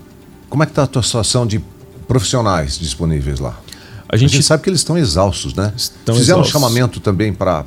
Como 0.50 0.62
é 0.62 0.66
que 0.66 0.72
está 0.72 0.84
a 0.84 0.88
tua 0.88 1.04
situação 1.04 1.48
de 1.48 1.62
profissionais 2.06 2.78
disponíveis 2.78 3.40
lá? 3.40 3.58
A 4.10 4.16
gente, 4.16 4.32
a 4.32 4.34
gente 4.36 4.46
sabe 4.46 4.64
que 4.64 4.70
eles 4.70 4.80
estão 4.80 4.98
exaustos, 4.98 5.54
né? 5.54 5.74
Estão 5.76 6.16
Fizeram 6.16 6.40
exaustos. 6.40 6.50
um 6.50 6.52
chamamento 6.52 7.00
também 7.00 7.34
para 7.34 7.64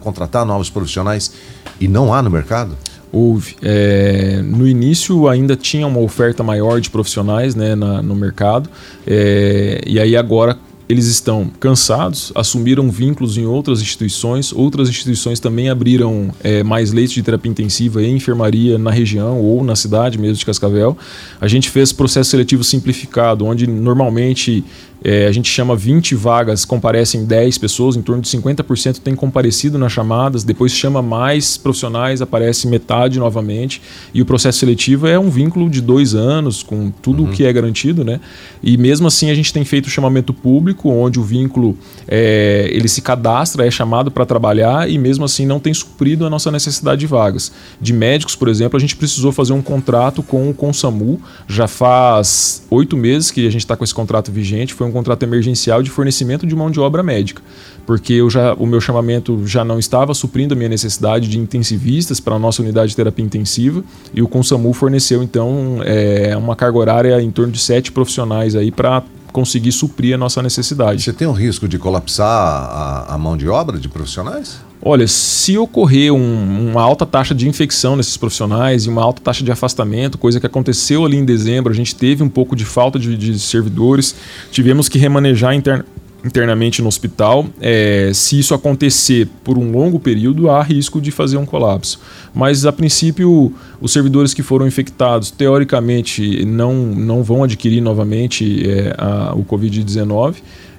contratar 0.00 0.44
novos 0.44 0.68
profissionais 0.68 1.32
e 1.80 1.86
não 1.86 2.12
há 2.12 2.22
no 2.22 2.30
mercado? 2.30 2.76
Houve. 3.12 3.56
É, 3.62 4.42
no 4.42 4.66
início 4.66 5.28
ainda 5.28 5.54
tinha 5.54 5.86
uma 5.86 6.00
oferta 6.00 6.42
maior 6.42 6.80
de 6.80 6.90
profissionais 6.90 7.54
né, 7.54 7.76
na, 7.76 8.02
no 8.02 8.16
mercado, 8.16 8.68
é, 9.06 9.80
e 9.86 10.00
aí 10.00 10.16
agora 10.16 10.58
eles 10.88 11.06
estão 11.06 11.50
cansados, 11.58 12.30
assumiram 12.34 12.90
vínculos 12.90 13.38
em 13.38 13.46
outras 13.46 13.80
instituições, 13.80 14.52
outras 14.52 14.88
instituições 14.88 15.40
também 15.40 15.70
abriram 15.70 16.30
é, 16.42 16.62
mais 16.62 16.92
leitos 16.92 17.14
de 17.14 17.22
terapia 17.22 17.50
intensiva 17.50 18.02
e 18.02 18.10
enfermaria 18.10 18.76
na 18.76 18.90
região 18.90 19.40
ou 19.40 19.64
na 19.64 19.74
cidade 19.74 20.18
mesmo 20.18 20.36
de 20.36 20.44
Cascavel. 20.44 20.96
A 21.40 21.48
gente 21.48 21.70
fez 21.70 21.92
processo 21.92 22.30
seletivo 22.30 22.62
simplificado, 22.62 23.46
onde 23.46 23.66
normalmente 23.66 24.62
é, 25.04 25.26
a 25.26 25.32
gente 25.32 25.48
chama 25.50 25.76
20 25.76 26.14
vagas, 26.14 26.64
comparecem 26.64 27.24
10 27.24 27.58
pessoas, 27.58 27.94
em 27.94 28.02
torno 28.02 28.22
de 28.22 28.28
50% 28.28 28.98
tem 28.98 29.14
comparecido 29.14 29.78
nas 29.78 29.92
chamadas, 29.92 30.42
depois 30.42 30.72
chama 30.72 31.02
mais 31.02 31.56
profissionais, 31.56 32.20
aparece 32.20 32.66
metade 32.66 33.18
novamente. 33.18 33.80
E 34.12 34.20
o 34.20 34.24
processo 34.24 34.58
seletivo 34.58 35.06
é 35.06 35.18
um 35.18 35.30
vínculo 35.30 35.70
de 35.70 35.80
dois 35.80 36.14
anos, 36.14 36.62
com 36.62 36.90
tudo 36.90 37.22
o 37.22 37.26
uhum. 37.26 37.32
que 37.32 37.44
é 37.44 37.52
garantido, 37.52 38.02
né? 38.04 38.18
E 38.62 38.76
mesmo 38.76 39.06
assim 39.06 39.30
a 39.30 39.34
gente 39.34 39.52
tem 39.52 39.64
feito 39.64 39.86
o 39.86 39.90
chamamento 39.90 40.32
público 40.32 40.64
público, 40.64 40.88
onde 40.88 41.20
o 41.20 41.22
vínculo 41.22 41.76
é, 42.08 42.68
ele 42.72 42.88
se 42.88 43.02
cadastra, 43.02 43.66
é 43.66 43.70
chamado 43.70 44.10
para 44.10 44.24
trabalhar 44.24 44.88
e 44.88 44.96
mesmo 44.96 45.24
assim 45.24 45.44
não 45.44 45.60
tem 45.60 45.74
suprido 45.74 46.24
a 46.24 46.30
nossa 46.30 46.50
necessidade 46.50 47.00
de 47.00 47.06
vagas. 47.06 47.52
De 47.80 47.92
médicos, 47.92 48.34
por 48.34 48.48
exemplo, 48.48 48.76
a 48.76 48.80
gente 48.80 48.96
precisou 48.96 49.32
fazer 49.32 49.52
um 49.52 49.60
contrato 49.60 50.22
com 50.22 50.48
o 50.48 50.54
Consamu, 50.54 51.20
já 51.46 51.68
faz 51.68 52.64
oito 52.70 52.96
meses 52.96 53.30
que 53.30 53.46
a 53.46 53.50
gente 53.50 53.62
está 53.62 53.76
com 53.76 53.84
esse 53.84 53.94
contrato 53.94 54.32
vigente, 54.32 54.72
foi 54.72 54.86
um 54.86 54.92
contrato 54.94 55.22
emergencial 55.22 55.82
de 55.82 55.90
fornecimento 55.90 56.46
de 56.46 56.56
mão 56.56 56.70
de 56.70 56.80
obra 56.80 57.02
médica, 57.02 57.42
porque 57.86 58.14
eu 58.14 58.30
já, 58.30 58.54
o 58.54 58.66
meu 58.66 58.80
chamamento 58.80 59.46
já 59.46 59.62
não 59.62 59.78
estava 59.78 60.14
suprindo 60.14 60.54
a 60.54 60.56
minha 60.56 60.70
necessidade 60.70 61.28
de 61.28 61.38
intensivistas 61.38 62.20
para 62.20 62.36
a 62.36 62.38
nossa 62.38 62.62
unidade 62.62 62.90
de 62.90 62.96
terapia 62.96 63.24
intensiva 63.24 63.84
e 64.14 64.22
o 64.22 64.28
Consamu 64.28 64.72
forneceu 64.72 65.22
então 65.22 65.80
é, 65.84 66.34
uma 66.36 66.56
carga 66.56 66.78
horária 66.78 67.20
em 67.20 67.30
torno 67.30 67.52
de 67.52 67.58
sete 67.58 67.92
profissionais 67.92 68.56
aí 68.56 68.70
para 68.70 69.02
conseguir 69.32 69.72
suprir 69.72 70.14
a 70.14 70.18
nossa 70.18 70.40
necessidade. 70.40 71.02
Você 71.02 71.12
tem 71.12 71.26
o 71.26 71.32
risco 71.32 71.66
de 71.66 71.76
colapsar 71.76 72.26
a, 72.26 73.14
a 73.14 73.18
mão 73.18 73.36
de 73.36 73.48
obra 73.48 73.78
de 73.78 73.88
profissionais? 73.88 74.60
Olha, 74.86 75.08
se 75.08 75.56
ocorrer 75.56 76.12
um, 76.12 76.70
uma 76.70 76.82
alta 76.82 77.06
taxa 77.06 77.34
de 77.34 77.48
infecção 77.48 77.96
nesses 77.96 78.18
profissionais 78.18 78.84
e 78.84 78.90
uma 78.90 79.02
alta 79.02 79.22
taxa 79.22 79.42
de 79.42 79.50
afastamento, 79.50 80.18
coisa 80.18 80.38
que 80.38 80.44
aconteceu 80.44 81.06
ali 81.06 81.16
em 81.16 81.24
dezembro, 81.24 81.72
a 81.72 81.74
gente 81.74 81.94
teve 81.94 82.22
um 82.22 82.28
pouco 82.28 82.54
de 82.54 82.66
falta 82.66 82.98
de, 82.98 83.16
de 83.16 83.38
servidores, 83.38 84.14
tivemos 84.50 84.86
que 84.86 84.98
remanejar 84.98 85.54
interna, 85.54 85.86
internamente 86.24 86.80
no 86.80 86.88
hospital. 86.88 87.46
É, 87.60 88.10
se 88.14 88.38
isso 88.38 88.54
acontecer 88.54 89.28
por 89.44 89.58
um 89.58 89.70
longo 89.70 90.00
período, 90.00 90.50
há 90.50 90.62
risco 90.62 91.00
de 91.00 91.10
fazer 91.10 91.36
um 91.36 91.46
colapso. 91.46 92.00
Mas, 92.34 92.64
a 92.64 92.72
princípio, 92.72 93.52
os 93.80 93.92
servidores 93.92 94.32
que 94.32 94.42
foram 94.42 94.66
infectados, 94.66 95.30
teoricamente, 95.30 96.44
não, 96.44 96.74
não 96.74 97.22
vão 97.22 97.44
adquirir 97.44 97.80
novamente 97.80 98.68
é, 98.68 98.94
a, 98.96 99.34
o 99.34 99.44
Covid-19. 99.44 100.36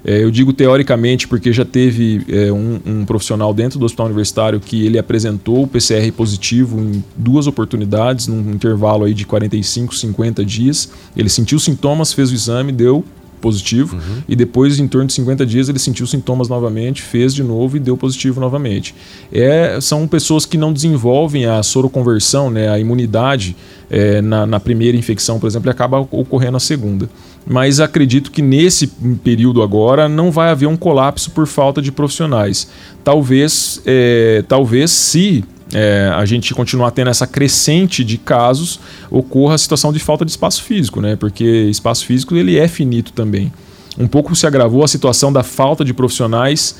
É, 0.08 0.22
eu 0.22 0.30
digo 0.30 0.52
teoricamente 0.52 1.26
porque 1.26 1.52
já 1.52 1.64
teve 1.64 2.24
é, 2.28 2.52
um, 2.52 2.78
um, 2.86 3.04
profissional 3.04 3.52
dentro 3.52 3.76
do 3.76 3.84
hospital 3.84 4.06
universitário 4.06 4.60
que 4.60 4.86
ele 4.86 5.00
apresentou 5.00 5.64
o 5.64 5.66
PCR 5.66 6.12
positivo 6.12 6.78
em 6.78 7.02
duas 7.16 7.48
oportunidades, 7.48 8.28
num 8.28 8.52
intervalo 8.52 9.04
aí 9.04 9.12
de 9.12 9.26
45, 9.26 9.92
50 9.92 10.44
dias. 10.44 10.88
Ele 11.16 11.28
sentiu 11.28 11.58
sintomas, 11.58 12.12
fez 12.12 12.30
o 12.30 12.34
exame, 12.34 12.70
deu 12.70 13.04
positivo 13.40 13.96
uhum. 13.96 14.22
e 14.28 14.34
depois 14.34 14.78
em 14.78 14.88
torno 14.88 15.06
de 15.06 15.12
50 15.14 15.44
dias 15.44 15.68
ele 15.68 15.78
sentiu 15.78 16.06
sintomas 16.06 16.48
novamente, 16.48 17.02
fez 17.02 17.34
de 17.34 17.42
novo 17.42 17.76
e 17.76 17.80
deu 17.80 17.96
positivo 17.96 18.40
novamente. 18.40 18.94
É, 19.32 19.78
são 19.80 20.06
pessoas 20.06 20.46
que 20.46 20.56
não 20.56 20.72
desenvolvem 20.72 21.46
a 21.46 21.62
soroconversão, 21.62 22.50
né, 22.50 22.68
a 22.68 22.78
imunidade 22.78 23.56
é, 23.90 24.20
na, 24.20 24.46
na, 24.46 24.58
primeira 24.58 24.96
infecção, 24.96 25.38
por 25.38 25.46
exemplo, 25.46 25.68
e 25.68 25.70
acaba 25.70 25.98
ocorrendo 25.98 26.56
a 26.56 26.60
segunda. 26.60 27.08
Mas 27.46 27.78
acredito 27.78 28.30
que 28.32 28.42
nesse 28.42 28.88
período 29.22 29.62
agora 29.62 30.08
não 30.08 30.32
vai 30.32 30.50
haver 30.50 30.66
um 30.66 30.76
colapso 30.76 31.30
por 31.30 31.46
falta 31.46 31.80
de 31.80 31.92
profissionais. 31.92 32.68
Talvez, 33.04 33.80
é, 33.86 34.44
talvez 34.48 34.90
se 34.90 35.44
é, 35.72 36.10
a 36.14 36.24
gente 36.24 36.52
continuar 36.54 36.90
tendo 36.90 37.08
essa 37.08 37.26
crescente 37.26 38.04
de 38.04 38.18
casos, 38.18 38.80
ocorra 39.10 39.54
a 39.54 39.58
situação 39.58 39.92
de 39.92 40.00
falta 40.00 40.24
de 40.24 40.32
espaço 40.32 40.62
físico, 40.62 41.00
né? 41.00 41.14
Porque 41.14 41.44
espaço 41.44 42.04
físico 42.04 42.34
ele 42.34 42.58
é 42.58 42.66
finito 42.66 43.12
também. 43.12 43.52
Um 43.98 44.08
pouco 44.08 44.34
se 44.34 44.46
agravou 44.46 44.84
a 44.84 44.88
situação 44.88 45.32
da 45.32 45.42
falta 45.42 45.84
de 45.84 45.94
profissionais 45.94 46.76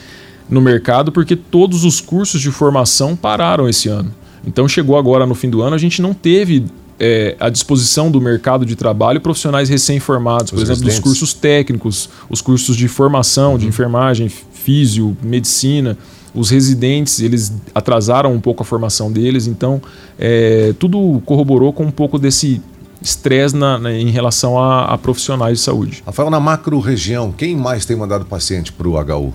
no 0.48 0.60
mercado 0.60 1.10
porque 1.10 1.34
todos 1.34 1.84
os 1.84 2.00
cursos 2.00 2.40
de 2.40 2.50
formação 2.50 3.16
pararam 3.16 3.68
esse 3.68 3.88
ano. 3.88 4.12
Então 4.46 4.68
chegou 4.68 4.96
agora 4.96 5.26
no 5.26 5.34
fim 5.34 5.50
do 5.50 5.62
ano, 5.62 5.74
a 5.74 5.78
gente 5.78 6.00
não 6.00 6.14
teve 6.14 6.64
é, 6.98 7.36
à 7.38 7.48
disposição 7.48 8.10
do 8.10 8.20
mercado 8.20 8.64
de 8.64 8.74
trabalho 8.74 9.20
profissionais 9.20 9.68
recém-formados, 9.68 10.50
por 10.50 10.56
exemplo, 10.56 10.84
residentes. 10.84 11.00
dos 11.00 11.04
cursos 11.04 11.34
técnicos, 11.34 12.08
os 12.28 12.40
cursos 12.40 12.76
de 12.76 12.88
formação, 12.88 13.52
uhum. 13.52 13.58
de 13.58 13.66
enfermagem, 13.66 14.28
físio, 14.28 15.16
medicina 15.22 15.96
os 16.36 16.50
residentes 16.50 17.18
eles 17.20 17.52
atrasaram 17.74 18.32
um 18.32 18.40
pouco 18.40 18.62
a 18.62 18.66
formação 18.66 19.10
deles, 19.10 19.46
então 19.46 19.80
é, 20.18 20.74
tudo 20.78 21.20
corroborou 21.24 21.72
com 21.72 21.84
um 21.84 21.90
pouco 21.90 22.18
desse 22.18 22.60
estresse 23.00 23.56
em 23.98 24.10
relação 24.10 24.58
a, 24.58 24.84
a, 24.86 24.98
profissionais 24.98 25.58
de 25.58 25.64
saúde. 25.64 26.02
Rafael, 26.04 26.30
na 26.30 26.40
macro 26.40 26.78
região, 26.78 27.32
quem 27.32 27.56
mais 27.56 27.86
tem 27.86 27.96
mandado 27.96 28.24
paciente 28.24 28.72
para 28.72 28.88
o 28.88 28.92
HU? 28.92 29.32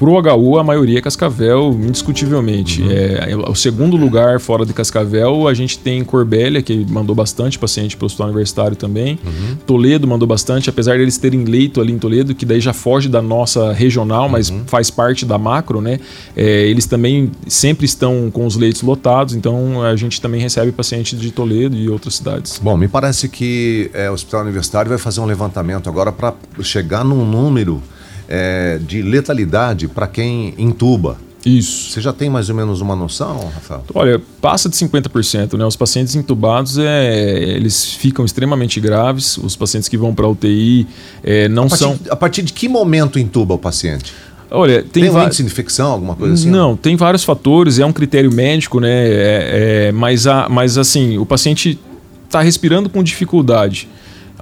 Pro 0.00 0.12
HU, 0.12 0.58
a 0.58 0.64
maioria 0.64 0.96
é 0.96 1.02
Cascavel, 1.02 1.78
indiscutivelmente. 1.78 2.80
Uhum. 2.80 2.90
É, 2.90 3.36
o 3.50 3.54
segundo 3.54 3.98
lugar 3.98 4.40
fora 4.40 4.64
de 4.64 4.72
Cascavel, 4.72 5.46
a 5.46 5.52
gente 5.52 5.78
tem 5.78 6.02
Corbélia, 6.02 6.62
que 6.62 6.86
mandou 6.88 7.14
bastante 7.14 7.58
paciente 7.58 7.98
para 7.98 8.04
o 8.04 8.06
hospital 8.06 8.28
universitário 8.28 8.74
também. 8.74 9.18
Uhum. 9.22 9.56
Toledo 9.66 10.08
mandou 10.08 10.26
bastante, 10.26 10.70
apesar 10.70 10.96
deles 10.96 11.18
terem 11.18 11.44
leito 11.44 11.82
ali 11.82 11.92
em 11.92 11.98
Toledo, 11.98 12.34
que 12.34 12.46
daí 12.46 12.62
já 12.62 12.72
foge 12.72 13.10
da 13.10 13.20
nossa 13.20 13.74
regional, 13.74 14.26
mas 14.26 14.48
uhum. 14.48 14.62
faz 14.66 14.90
parte 14.90 15.26
da 15.26 15.36
macro, 15.36 15.82
né? 15.82 16.00
É, 16.34 16.66
eles 16.66 16.86
também 16.86 17.30
sempre 17.46 17.84
estão 17.84 18.30
com 18.32 18.46
os 18.46 18.56
leitos 18.56 18.80
lotados, 18.80 19.34
então 19.34 19.82
a 19.82 19.94
gente 19.96 20.18
também 20.18 20.40
recebe 20.40 20.72
paciente 20.72 21.14
de 21.14 21.30
Toledo 21.30 21.76
e 21.76 21.90
outras 21.90 22.14
cidades. 22.14 22.58
Bom, 22.58 22.74
me 22.74 22.88
parece 22.88 23.28
que 23.28 23.90
é, 23.92 24.08
o 24.08 24.14
hospital 24.14 24.44
universitário 24.44 24.88
vai 24.88 24.98
fazer 24.98 25.20
um 25.20 25.26
levantamento 25.26 25.90
agora 25.90 26.10
para 26.10 26.32
chegar 26.62 27.04
num 27.04 27.26
número 27.26 27.82
é, 28.30 28.78
de 28.78 29.02
letalidade 29.02 29.88
para 29.88 30.06
quem 30.06 30.54
intuba. 30.56 31.18
Isso. 31.44 31.90
Você 31.90 32.00
já 32.00 32.12
tem 32.12 32.28
mais 32.28 32.50
ou 32.50 32.54
menos 32.54 32.80
uma 32.80 32.94
noção, 32.94 33.50
Rafael? 33.54 33.82
Olha, 33.94 34.20
passa 34.40 34.68
de 34.68 34.76
50%, 34.76 35.56
né? 35.56 35.64
Os 35.64 35.74
pacientes 35.74 36.14
intubados, 36.14 36.78
é, 36.78 37.34
eles 37.56 37.94
ficam 37.94 38.24
extremamente 38.24 38.78
graves. 38.78 39.38
Os 39.38 39.56
pacientes 39.56 39.88
que 39.88 39.96
vão 39.96 40.14
para 40.14 40.28
UTI 40.28 40.86
é, 41.22 41.48
não 41.48 41.64
a 41.64 41.68
partir, 41.68 41.82
são. 41.82 41.98
A 42.10 42.16
partir 42.16 42.42
de 42.42 42.52
que 42.52 42.68
momento 42.68 43.18
intuba 43.18 43.54
o 43.54 43.58
paciente? 43.58 44.12
Olha, 44.50 44.82
tem, 44.82 45.04
tem 45.04 45.10
um 45.10 45.22
índice 45.22 45.42
de 45.42 45.48
infecção, 45.48 45.92
alguma 45.92 46.14
coisa 46.14 46.34
assim? 46.34 46.50
Não, 46.50 46.76
tem 46.76 46.96
vários 46.96 47.22
fatores, 47.22 47.78
é 47.78 47.86
um 47.86 47.92
critério 47.92 48.32
médico, 48.32 48.80
né? 48.80 49.08
É, 49.08 49.88
é, 49.88 49.92
mas, 49.92 50.26
a, 50.26 50.48
mas 50.48 50.76
assim, 50.76 51.16
o 51.18 51.24
paciente 51.24 51.78
está 52.26 52.40
respirando 52.42 52.90
com 52.90 53.02
dificuldade 53.02 53.88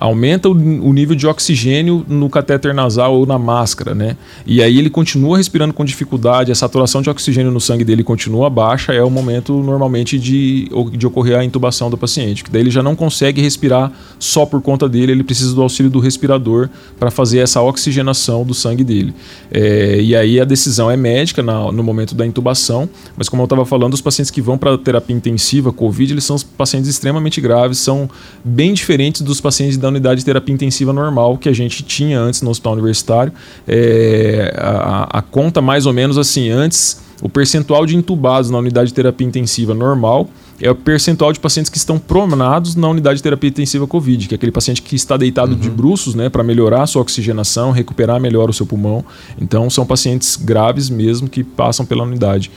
aumenta 0.01 0.49
o, 0.49 0.53
o, 0.53 0.93
nível 0.93 1.17
de 1.17 1.27
oxigênio 1.27 2.05
no 2.09 2.31
catéter 2.31 2.73
nasal 2.73 3.15
ou 3.15 3.27
na 3.27 3.39
máscara, 3.39 3.95
né? 3.95 4.17
E 4.47 4.63
aí 4.63 4.79
ele 4.79 4.89
continua 4.89 5.37
respirando 5.37 5.75
com 5.75 5.85
dificuldade, 5.85 6.53
a 6.53 6.55
saturação 6.55 7.03
de 7.03 7.11
oxigênio 7.11 7.51
no 7.51 7.61
sangue 7.61 7.85
dele 7.85 8.05
continua 8.05 8.49
baixa, 8.49 8.93
é 8.93 9.03
o 9.03 9.11
momento 9.11 9.63
normalmente 9.63 10.19
de, 10.19 10.71
de 10.93 11.07
ocorrer 11.07 11.39
a 11.39 11.45
intubação 11.45 11.91
do 11.91 11.99
paciente, 11.99 12.45
que 12.45 12.51
daí 12.51 12.63
ele 12.63 12.71
já 12.71 12.83
não 12.83 12.95
consegue 12.95 13.41
respirar 13.41 13.93
só 14.19 14.47
por 14.47 14.63
conta 14.63 14.89
dele, 14.89 15.13
ele 15.13 15.25
precisa 15.25 15.55
do 15.55 15.63
auxílio 15.63 15.91
do 15.91 15.99
respirador 15.99 16.69
para 16.99 17.11
fazer 17.11 17.39
essa 17.39 17.61
oxigenação 17.61 18.45
do 18.45 18.55
sangue 18.55 18.85
dele. 18.85 19.15
É, 19.51 20.01
e 20.01 20.15
aí 20.15 20.41
a 20.41 20.45
decisão 20.45 20.91
é 20.91 20.97
médica 20.97 21.43
na, 21.43 21.73
no 21.73 21.83
momento 21.83 22.15
da 22.15 22.25
intubação, 22.25 22.89
mas 23.17 23.29
como 23.29 23.43
eu 23.43 23.45
estava 23.45 23.65
falando, 23.65 23.95
os 23.95 24.01
pacientes 24.01 24.31
que 24.31 24.41
vão 24.41 24.57
para 24.57 24.79
terapia 24.79 25.17
intensiva, 25.17 25.73
COVID, 25.73 26.13
eles 26.13 26.25
são 26.25 26.37
pacientes 26.57 26.89
extremamente 26.89 27.41
graves, 27.41 27.79
são 27.79 28.09
bem 28.45 28.73
diferentes 28.73 29.23
dos 29.23 29.41
pacientes 29.41 29.77
da 29.77 29.88
da 29.89 29.91
unidade 29.91 30.21
de 30.21 30.25
terapia 30.25 30.55
intensiva 30.55 30.93
normal 30.93 31.37
que 31.39 31.49
a 31.49 31.53
gente 31.53 31.83
tinha 31.83 32.21
antes 32.21 32.43
no 32.43 32.51
hospital 32.51 32.75
universitário. 32.75 33.33
É, 33.67 34.55
a, 34.57 35.19
a 35.19 35.23
conta 35.23 35.61
mais 35.61 35.87
ou 35.87 35.93
menos 35.93 36.19
assim, 36.19 36.51
antes 36.51 37.01
o 37.21 37.29
percentual 37.29 37.85
de 37.85 37.97
intubados 37.97 38.51
na 38.51 38.59
unidade 38.59 38.89
de 38.89 38.95
terapia 38.95 39.27
intensiva 39.27 39.75
normal 39.75 40.29
é 40.61 40.71
o 40.71 40.75
percentual 40.75 41.33
de 41.33 41.39
pacientes 41.39 41.71
que 41.71 41.79
estão 41.79 41.99
pronados 41.99 42.75
na 42.75 42.89
unidade 42.89 43.17
de 43.17 43.23
terapia 43.23 43.49
intensiva 43.49 43.87
COVID, 43.87 44.29
que 44.29 44.35
é 44.35 44.37
aquele 44.37 44.53
paciente 44.53 44.83
que 44.83 44.97
está 44.97 45.17
deitado 45.17 45.53
uhum. 45.53 45.59
de 45.59 45.71
bruços, 45.71 46.15
né, 46.15 46.29
para 46.29 46.43
melhorar 46.43 46.83
a 46.83 46.87
sua 46.87 47.03
oxigenação, 47.03 47.71
recuperar 47.71 48.21
melhor 48.21 48.51
o 48.51 48.53
seu 48.53 48.67
pulmão. 48.67 49.05
Então, 49.41 49.71
são 49.71 49.87
pacientes 49.87 50.37
graves 50.37 50.91
mesmo 50.91 51.29
que 51.29 51.45
passam 51.45 51.87
pela 51.87 52.03
unidade 52.03 52.51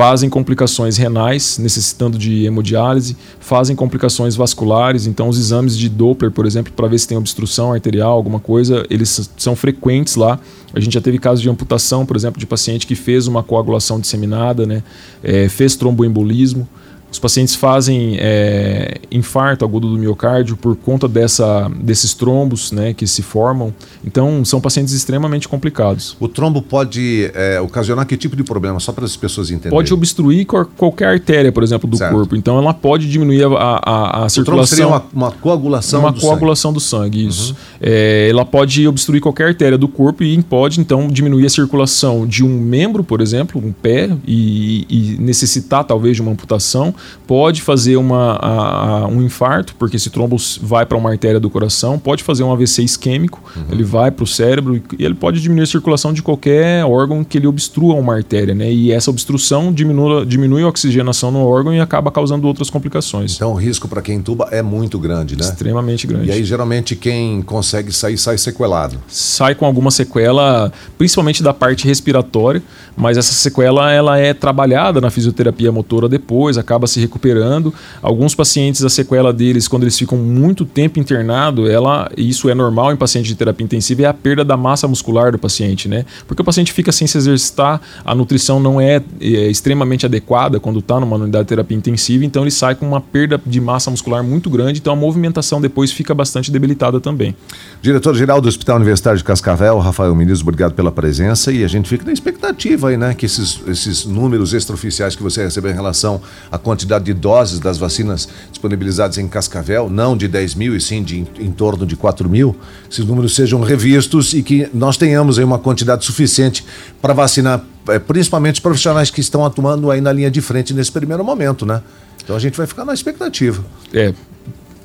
fazem 0.00 0.30
complicações 0.30 0.96
renais, 0.96 1.58
necessitando 1.58 2.16
de 2.16 2.46
hemodiálise, 2.46 3.18
fazem 3.38 3.76
complicações 3.76 4.34
vasculares, 4.34 5.06
então 5.06 5.28
os 5.28 5.38
exames 5.38 5.76
de 5.76 5.90
Doppler, 5.90 6.30
por 6.30 6.46
exemplo, 6.46 6.72
para 6.72 6.88
ver 6.88 6.98
se 6.98 7.06
tem 7.06 7.18
obstrução 7.18 7.70
arterial, 7.70 8.12
alguma 8.12 8.40
coisa, 8.40 8.86
eles 8.88 9.30
são 9.36 9.54
frequentes 9.54 10.16
lá. 10.16 10.40
A 10.72 10.80
gente 10.80 10.94
já 10.94 11.02
teve 11.02 11.18
casos 11.18 11.42
de 11.42 11.50
amputação, 11.50 12.06
por 12.06 12.16
exemplo, 12.16 12.40
de 12.40 12.46
paciente 12.46 12.86
que 12.86 12.94
fez 12.94 13.26
uma 13.26 13.42
coagulação 13.42 14.00
disseminada, 14.00 14.64
né, 14.64 14.82
é, 15.22 15.50
fez 15.50 15.76
tromboembolismo. 15.76 16.66
Os 17.10 17.18
pacientes 17.18 17.54
fazem 17.54 18.16
é, 18.18 19.00
infarto 19.10 19.64
agudo 19.64 19.90
do 19.90 19.98
miocárdio 19.98 20.56
por 20.56 20.76
conta 20.76 21.08
dessa, 21.08 21.68
desses 21.80 22.14
trombos 22.14 22.70
né, 22.70 22.94
que 22.94 23.06
se 23.06 23.22
formam. 23.22 23.74
Então, 24.04 24.44
são 24.44 24.60
pacientes 24.60 24.94
extremamente 24.94 25.48
complicados. 25.48 26.16
O 26.20 26.28
trombo 26.28 26.62
pode 26.62 27.30
é, 27.34 27.60
ocasionar 27.60 28.06
que 28.06 28.16
tipo 28.16 28.36
de 28.36 28.44
problema? 28.44 28.78
Só 28.78 28.92
para 28.92 29.04
as 29.04 29.16
pessoas 29.16 29.50
entenderem. 29.50 29.76
Pode 29.76 29.92
obstruir 29.92 30.46
qualquer 30.46 31.08
artéria, 31.08 31.50
por 31.50 31.62
exemplo, 31.62 31.90
do 31.90 31.96
certo. 31.96 32.12
corpo. 32.12 32.36
Então, 32.36 32.58
ela 32.58 32.72
pode 32.72 33.10
diminuir 33.10 33.44
a, 33.44 33.80
a, 33.82 34.24
a 34.24 34.28
circulação. 34.28 34.40
O 34.40 34.44
trombo 34.44 34.66
seria 34.66 34.86
uma, 34.86 35.04
uma 35.12 35.32
coagulação 35.32 36.00
uma 36.00 36.12
do 36.12 36.20
coagulação 36.20 36.70
sangue. 36.70 36.74
do 36.74 36.80
sangue, 36.80 37.26
isso. 37.26 37.50
Uhum. 37.50 37.56
É, 37.80 38.28
ela 38.30 38.44
pode 38.44 38.86
obstruir 38.86 39.20
qualquer 39.20 39.48
artéria 39.48 39.76
do 39.76 39.88
corpo 39.88 40.22
e 40.22 40.40
pode, 40.42 40.80
então, 40.80 41.08
diminuir 41.08 41.46
a 41.46 41.50
circulação 41.50 42.26
de 42.26 42.44
um 42.44 42.60
membro, 42.60 43.02
por 43.02 43.20
exemplo, 43.20 43.60
um 43.64 43.72
pé, 43.72 44.10
e, 44.26 44.86
e 44.88 45.16
necessitar 45.20 45.82
talvez 45.84 46.16
de 46.16 46.22
uma 46.22 46.30
amputação 46.30 46.94
pode 47.26 47.62
fazer 47.62 47.96
uma, 47.96 48.32
a, 48.32 48.98
a, 49.02 49.06
um 49.06 49.22
infarto, 49.22 49.74
porque 49.78 49.96
esse 49.96 50.10
trombo 50.10 50.36
vai 50.62 50.84
para 50.84 50.96
uma 50.96 51.10
artéria 51.10 51.38
do 51.38 51.48
coração, 51.48 51.98
pode 51.98 52.22
fazer 52.22 52.42
um 52.42 52.52
AVC 52.52 52.82
isquêmico, 52.82 53.42
uhum. 53.56 53.64
ele 53.70 53.84
vai 53.84 54.10
para 54.10 54.24
o 54.24 54.26
cérebro 54.26 54.82
e 54.98 55.04
ele 55.04 55.14
pode 55.14 55.40
diminuir 55.40 55.64
a 55.64 55.66
circulação 55.66 56.12
de 56.12 56.22
qualquer 56.22 56.84
órgão 56.84 57.22
que 57.22 57.38
ele 57.38 57.46
obstrua 57.46 57.94
uma 57.94 58.14
artéria, 58.14 58.54
né? 58.54 58.72
E 58.72 58.92
essa 58.92 59.10
obstrução 59.10 59.72
diminui, 59.72 60.26
diminui 60.26 60.62
a 60.62 60.68
oxigenação 60.68 61.30
no 61.30 61.44
órgão 61.44 61.74
e 61.74 61.80
acaba 61.80 62.10
causando 62.10 62.46
outras 62.46 62.70
complicações. 62.70 63.36
Então 63.36 63.52
o 63.52 63.54
risco 63.54 63.88
para 63.88 64.02
quem 64.02 64.16
entuba 64.16 64.48
é 64.50 64.62
muito 64.62 64.98
grande, 64.98 65.36
né? 65.36 65.42
Extremamente 65.42 66.06
grande. 66.06 66.28
E 66.28 66.32
aí 66.32 66.44
geralmente 66.44 66.96
quem 66.96 67.42
consegue 67.42 67.92
sair 67.92 68.18
sai 68.18 68.38
sequelado. 68.38 68.98
Sai 69.08 69.54
com 69.54 69.64
alguma 69.64 69.90
sequela, 69.90 70.72
principalmente 70.98 71.42
da 71.42 71.54
parte 71.54 71.86
respiratória, 71.86 72.62
mas 72.96 73.16
essa 73.16 73.32
sequela 73.32 73.90
ela 73.90 74.18
é 74.18 74.34
trabalhada 74.34 75.00
na 75.00 75.10
fisioterapia 75.10 75.72
motora 75.72 76.08
depois, 76.08 76.58
acaba 76.58 76.86
se 76.90 77.00
recuperando. 77.00 77.72
Alguns 78.02 78.34
pacientes 78.34 78.84
a 78.84 78.88
sequela 78.88 79.32
deles 79.32 79.68
quando 79.68 79.84
eles 79.84 79.98
ficam 79.98 80.18
muito 80.18 80.64
tempo 80.64 80.98
internado, 80.98 81.70
ela 81.70 82.10
isso 82.16 82.48
é 82.48 82.54
normal 82.54 82.92
em 82.92 82.96
paciente 82.96 83.26
de 83.26 83.34
terapia 83.34 83.64
intensiva 83.64 84.02
é 84.02 84.06
a 84.06 84.14
perda 84.14 84.44
da 84.44 84.56
massa 84.56 84.86
muscular 84.86 85.32
do 85.32 85.38
paciente, 85.38 85.88
né? 85.88 86.04
Porque 86.26 86.42
o 86.42 86.44
paciente 86.44 86.72
fica 86.72 86.92
sem 86.92 87.06
se 87.06 87.16
exercitar, 87.16 87.80
a 88.04 88.14
nutrição 88.14 88.60
não 88.60 88.80
é, 88.80 89.02
é 89.20 89.48
extremamente 89.48 90.06
adequada 90.06 90.58
quando 90.60 90.78
está 90.80 90.98
numa 91.00 91.16
unidade 91.16 91.44
de 91.44 91.48
terapia 91.48 91.76
intensiva, 91.76 92.24
então 92.24 92.42
ele 92.42 92.50
sai 92.50 92.74
com 92.74 92.86
uma 92.86 93.00
perda 93.00 93.40
de 93.44 93.60
massa 93.60 93.90
muscular 93.90 94.22
muito 94.22 94.50
grande, 94.50 94.80
então 94.80 94.92
a 94.92 94.96
movimentação 94.96 95.60
depois 95.60 95.92
fica 95.92 96.14
bastante 96.14 96.50
debilitada 96.50 97.00
também. 97.00 97.34
Diretor-geral 97.80 98.40
do 98.40 98.48
Hospital 98.48 98.76
Universitário 98.76 99.18
de 99.18 99.24
Cascavel, 99.24 99.78
Rafael 99.78 100.14
Ministro, 100.14 100.44
obrigado 100.44 100.74
pela 100.74 100.90
presença 100.90 101.52
e 101.52 101.64
a 101.64 101.68
gente 101.68 101.88
fica 101.88 102.04
na 102.04 102.12
expectativa 102.12 102.88
aí, 102.88 102.96
né, 102.96 103.14
que 103.14 103.26
esses, 103.26 103.60
esses 103.66 104.04
números 104.04 104.52
extraoficiais 104.52 105.14
que 105.16 105.22
você 105.22 105.42
recebeu 105.42 105.70
em 105.70 105.74
relação 105.74 106.20
à 106.50 106.58
quantidade 106.58 106.79
de 106.84 107.14
doses 107.14 107.58
das 107.58 107.78
vacinas 107.78 108.28
disponibilizadas 108.50 109.18
em 109.18 109.28
Cascavel, 109.28 109.88
não 109.88 110.16
de 110.16 110.28
10 110.28 110.54
mil 110.54 110.76
e 110.76 110.80
sim 110.80 111.02
de 111.02 111.26
em, 111.38 111.50
torno 111.50 111.86
de 111.86 111.96
4 111.96 112.28
mil, 112.28 112.56
esses 112.90 113.04
números 113.04 113.34
sejam 113.34 113.60
revistos 113.60 114.34
e 114.34 114.42
que 114.42 114.68
nós 114.72 114.96
tenhamos 114.96 115.38
aí 115.38 115.44
uma 115.44 115.58
quantidade 115.58 116.04
suficiente 116.04 116.64
para 117.00 117.12
vacinar 117.12 117.64
é, 117.88 117.98
principalmente 117.98 118.54
os 118.54 118.60
profissionais 118.60 119.10
que 119.10 119.20
estão 119.20 119.44
atuando 119.44 119.90
aí 119.90 120.00
na 120.00 120.12
linha 120.12 120.30
de 120.30 120.40
frente 120.40 120.74
nesse 120.74 120.92
primeiro 120.92 121.24
momento, 121.24 121.64
né? 121.64 121.82
Então 122.22 122.36
a 122.36 122.38
gente 122.38 122.56
vai 122.56 122.66
ficar 122.66 122.84
na 122.84 122.92
expectativa. 122.94 123.64
É, 123.92 124.12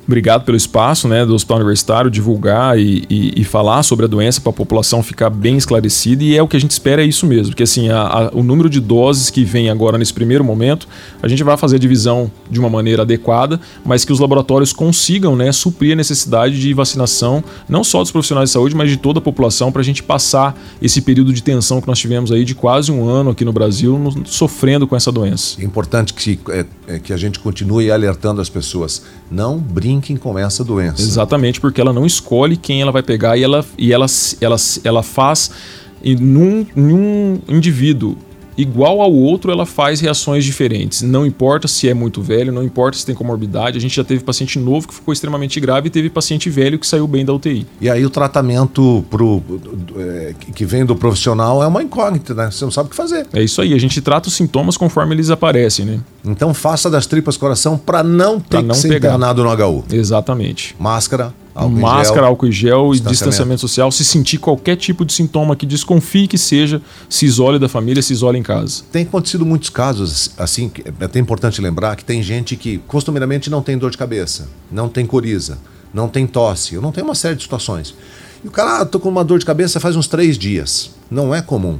Obrigado 0.07 0.43
pelo 0.43 0.55
espaço 0.55 1.07
né, 1.07 1.25
do 1.25 1.33
Hospital 1.33 1.57
Universitário, 1.57 2.11
divulgar 2.11 2.77
e, 2.77 3.05
e, 3.09 3.41
e 3.41 3.43
falar 3.43 3.81
sobre 3.81 4.05
a 4.05 4.07
doença 4.07 4.39
para 4.39 4.51
a 4.51 4.53
população 4.53 5.01
ficar 5.01 5.31
bem 5.31 5.57
esclarecida. 5.57 6.23
E 6.23 6.37
é 6.37 6.43
o 6.43 6.47
que 6.47 6.55
a 6.55 6.59
gente 6.59 6.71
espera, 6.71 7.01
é 7.01 7.05
isso 7.05 7.25
mesmo. 7.25 7.55
Que 7.55 7.63
assim, 7.63 7.89
a, 7.89 8.01
a, 8.01 8.29
o 8.31 8.43
número 8.43 8.69
de 8.69 8.79
doses 8.79 9.31
que 9.31 9.43
vem 9.43 9.67
agora 9.67 9.97
nesse 9.97 10.13
primeiro 10.13 10.43
momento, 10.43 10.87
a 11.23 11.27
gente 11.27 11.43
vai 11.43 11.57
fazer 11.57 11.77
a 11.77 11.79
divisão 11.79 12.31
de 12.51 12.59
uma 12.59 12.69
maneira 12.69 13.01
adequada, 13.01 13.59
mas 13.83 14.05
que 14.05 14.13
os 14.13 14.19
laboratórios 14.19 14.71
consigam 14.71 15.35
né, 15.35 15.51
suprir 15.51 15.93
a 15.93 15.95
necessidade 15.95 16.59
de 16.59 16.71
vacinação, 16.71 17.43
não 17.67 17.83
só 17.83 18.03
dos 18.03 18.11
profissionais 18.11 18.49
de 18.49 18.53
saúde, 18.53 18.75
mas 18.75 18.91
de 18.91 18.97
toda 18.97 19.17
a 19.17 19.21
população, 19.21 19.71
para 19.71 19.81
a 19.81 19.85
gente 19.85 20.03
passar 20.03 20.55
esse 20.79 21.01
período 21.01 21.33
de 21.33 21.41
tensão 21.41 21.81
que 21.81 21.87
nós 21.87 21.97
tivemos 21.97 22.31
aí 22.31 22.45
de 22.45 22.53
quase 22.53 22.91
um 22.91 23.09
ano 23.09 23.31
aqui 23.31 23.43
no 23.43 23.51
Brasil, 23.51 23.97
no, 23.97 24.27
sofrendo 24.27 24.85
com 24.85 24.95
essa 24.95 25.11
doença. 25.11 25.59
É 25.59 25.65
importante 25.65 26.13
que, 26.13 26.39
é, 26.49 26.65
é, 26.87 26.99
que 26.99 27.11
a 27.11 27.17
gente 27.17 27.39
continue 27.39 27.89
alertando 27.89 28.39
as 28.39 28.49
pessoas. 28.49 29.01
Não 29.31 29.57
brinquem 29.57 29.94
brinquem 29.95 30.17
com 30.17 30.37
essa 30.37 30.63
doença. 30.63 31.01
Exatamente, 31.01 31.59
porque 31.59 31.79
ela 31.79 31.93
não 31.93 32.05
escolhe 32.05 32.57
quem 32.57 32.81
ela 32.81 32.91
vai 32.91 33.03
pegar 33.03 33.37
e 33.37 33.43
ela, 33.43 33.65
e 33.77 33.93
ela, 33.93 34.05
ela, 34.41 34.55
ela 34.83 35.03
faz 35.03 35.51
em 36.03 36.17
um 36.37 37.39
indivíduo 37.47 38.17
igual 38.57 39.01
ao 39.01 39.11
outro, 39.11 39.51
ela 39.51 39.65
faz 39.65 39.99
reações 39.99 40.43
diferentes. 40.43 41.01
Não 41.01 41.25
importa 41.25 41.67
se 41.67 41.87
é 41.89 41.93
muito 41.93 42.21
velho, 42.21 42.51
não 42.51 42.63
importa 42.63 42.97
se 42.97 43.05
tem 43.05 43.15
comorbidade. 43.15 43.77
A 43.77 43.81
gente 43.81 43.95
já 43.95 44.03
teve 44.03 44.23
paciente 44.23 44.57
novo 44.59 44.87
que 44.87 44.93
ficou 44.93 45.13
extremamente 45.13 45.59
grave 45.59 45.87
e 45.87 45.89
teve 45.89 46.09
paciente 46.09 46.49
velho 46.49 46.79
que 46.79 46.87
saiu 46.87 47.07
bem 47.07 47.25
da 47.25 47.33
UTI. 47.33 47.65
E 47.81 47.89
aí 47.89 48.05
o 48.05 48.09
tratamento 48.09 49.05
pro, 49.09 49.41
é, 49.97 50.33
que 50.53 50.65
vem 50.65 50.85
do 50.85 50.95
profissional 50.95 51.61
é 51.63 51.67
uma 51.67 51.83
incógnita, 51.83 52.33
né? 52.33 52.49
Você 52.51 52.63
não 52.63 52.71
sabe 52.71 52.87
o 52.87 52.89
que 52.89 52.95
fazer. 52.95 53.27
É 53.33 53.43
isso 53.43 53.61
aí. 53.61 53.73
A 53.73 53.79
gente 53.79 54.01
trata 54.01 54.27
os 54.27 54.33
sintomas 54.35 54.77
conforme 54.77 55.13
eles 55.15 55.29
aparecem, 55.29 55.85
né? 55.85 55.99
Então 56.23 56.53
faça 56.53 56.89
das 56.89 57.05
tripas 57.05 57.37
coração 57.37 57.77
para 57.77 58.03
não 58.03 58.39
ter 58.39 58.57
pra 58.57 58.61
não 58.61 58.75
que 58.75 58.81
ser 58.81 58.89
pegar. 58.89 59.09
internado 59.09 59.43
no 59.43 59.49
HU. 59.51 59.83
Exatamente. 59.91 60.75
Máscara, 60.79 61.33
Álcool 61.55 61.79
Máscara, 61.79 62.21
gel, 62.21 62.25
álcool 62.25 62.51
gel 62.51 62.93
e 62.93 62.99
distanciamento 62.99 63.61
social. 63.61 63.89
Se 63.89 64.03
sentir 64.03 64.37
qualquer 64.37 64.75
tipo 64.75 65.05
de 65.05 65.13
sintoma 65.13 65.55
que 65.55 65.65
desconfie 65.65 66.27
que 66.27 66.37
seja, 66.37 66.81
se 67.09 67.25
isole 67.25 67.57
da 67.57 67.69
família, 67.69 68.03
se 68.03 68.11
isole 68.11 68.37
em 68.37 68.43
casa. 68.43 68.83
Tem 68.91 69.03
acontecido 69.03 69.45
muitos 69.45 69.69
casos, 69.69 70.31
assim, 70.37 70.69
é 70.83 71.05
até 71.05 71.17
importante 71.17 71.61
lembrar 71.61 71.95
que 71.95 72.03
tem 72.03 72.21
gente 72.21 72.57
que 72.57 72.79
costumeiramente 72.79 73.49
não 73.49 73.61
tem 73.61 73.77
dor 73.77 73.89
de 73.89 73.97
cabeça, 73.97 74.49
não 74.69 74.89
tem 74.89 75.05
coriza, 75.05 75.57
não 75.93 76.09
tem 76.09 76.27
tosse, 76.27 76.75
não 76.75 76.91
tem 76.91 77.01
uma 77.01 77.15
série 77.15 77.35
de 77.35 77.43
situações. 77.43 77.95
E 78.43 78.47
o 78.49 78.51
cara, 78.51 78.81
ah, 78.81 78.85
tô 78.85 78.99
com 78.99 79.07
uma 79.07 79.23
dor 79.23 79.39
de 79.39 79.45
cabeça 79.45 79.79
faz 79.79 79.95
uns 79.95 80.07
três 80.07 80.37
dias. 80.37 80.91
Não 81.09 81.33
é 81.33 81.41
comum. 81.41 81.79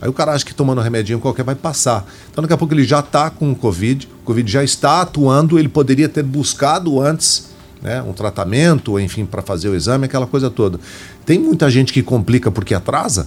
Aí 0.00 0.08
o 0.08 0.12
cara 0.12 0.32
acha 0.32 0.44
que 0.44 0.54
tomando 0.54 0.78
um 0.78 0.84
remedinho 0.84 1.18
qualquer 1.18 1.44
vai 1.44 1.56
passar. 1.56 2.06
Então 2.30 2.42
daqui 2.42 2.54
a 2.54 2.56
pouco 2.56 2.72
ele 2.72 2.84
já 2.84 3.00
está 3.00 3.28
com 3.28 3.50
o 3.50 3.56
Covid, 3.56 4.06
o 4.22 4.24
Covid 4.24 4.50
já 4.50 4.62
está 4.62 5.00
atuando, 5.00 5.58
ele 5.58 5.68
poderia 5.68 6.08
ter 6.08 6.22
buscado 6.22 7.00
antes 7.00 7.55
né, 7.82 8.02
um 8.02 8.12
tratamento, 8.12 8.98
enfim, 8.98 9.24
para 9.24 9.42
fazer 9.42 9.68
o 9.68 9.74
exame, 9.74 10.06
aquela 10.06 10.26
coisa 10.26 10.50
toda. 10.50 10.78
Tem 11.24 11.38
muita 11.38 11.70
gente 11.70 11.92
que 11.92 12.02
complica 12.02 12.50
porque 12.50 12.74
atrasa? 12.74 13.26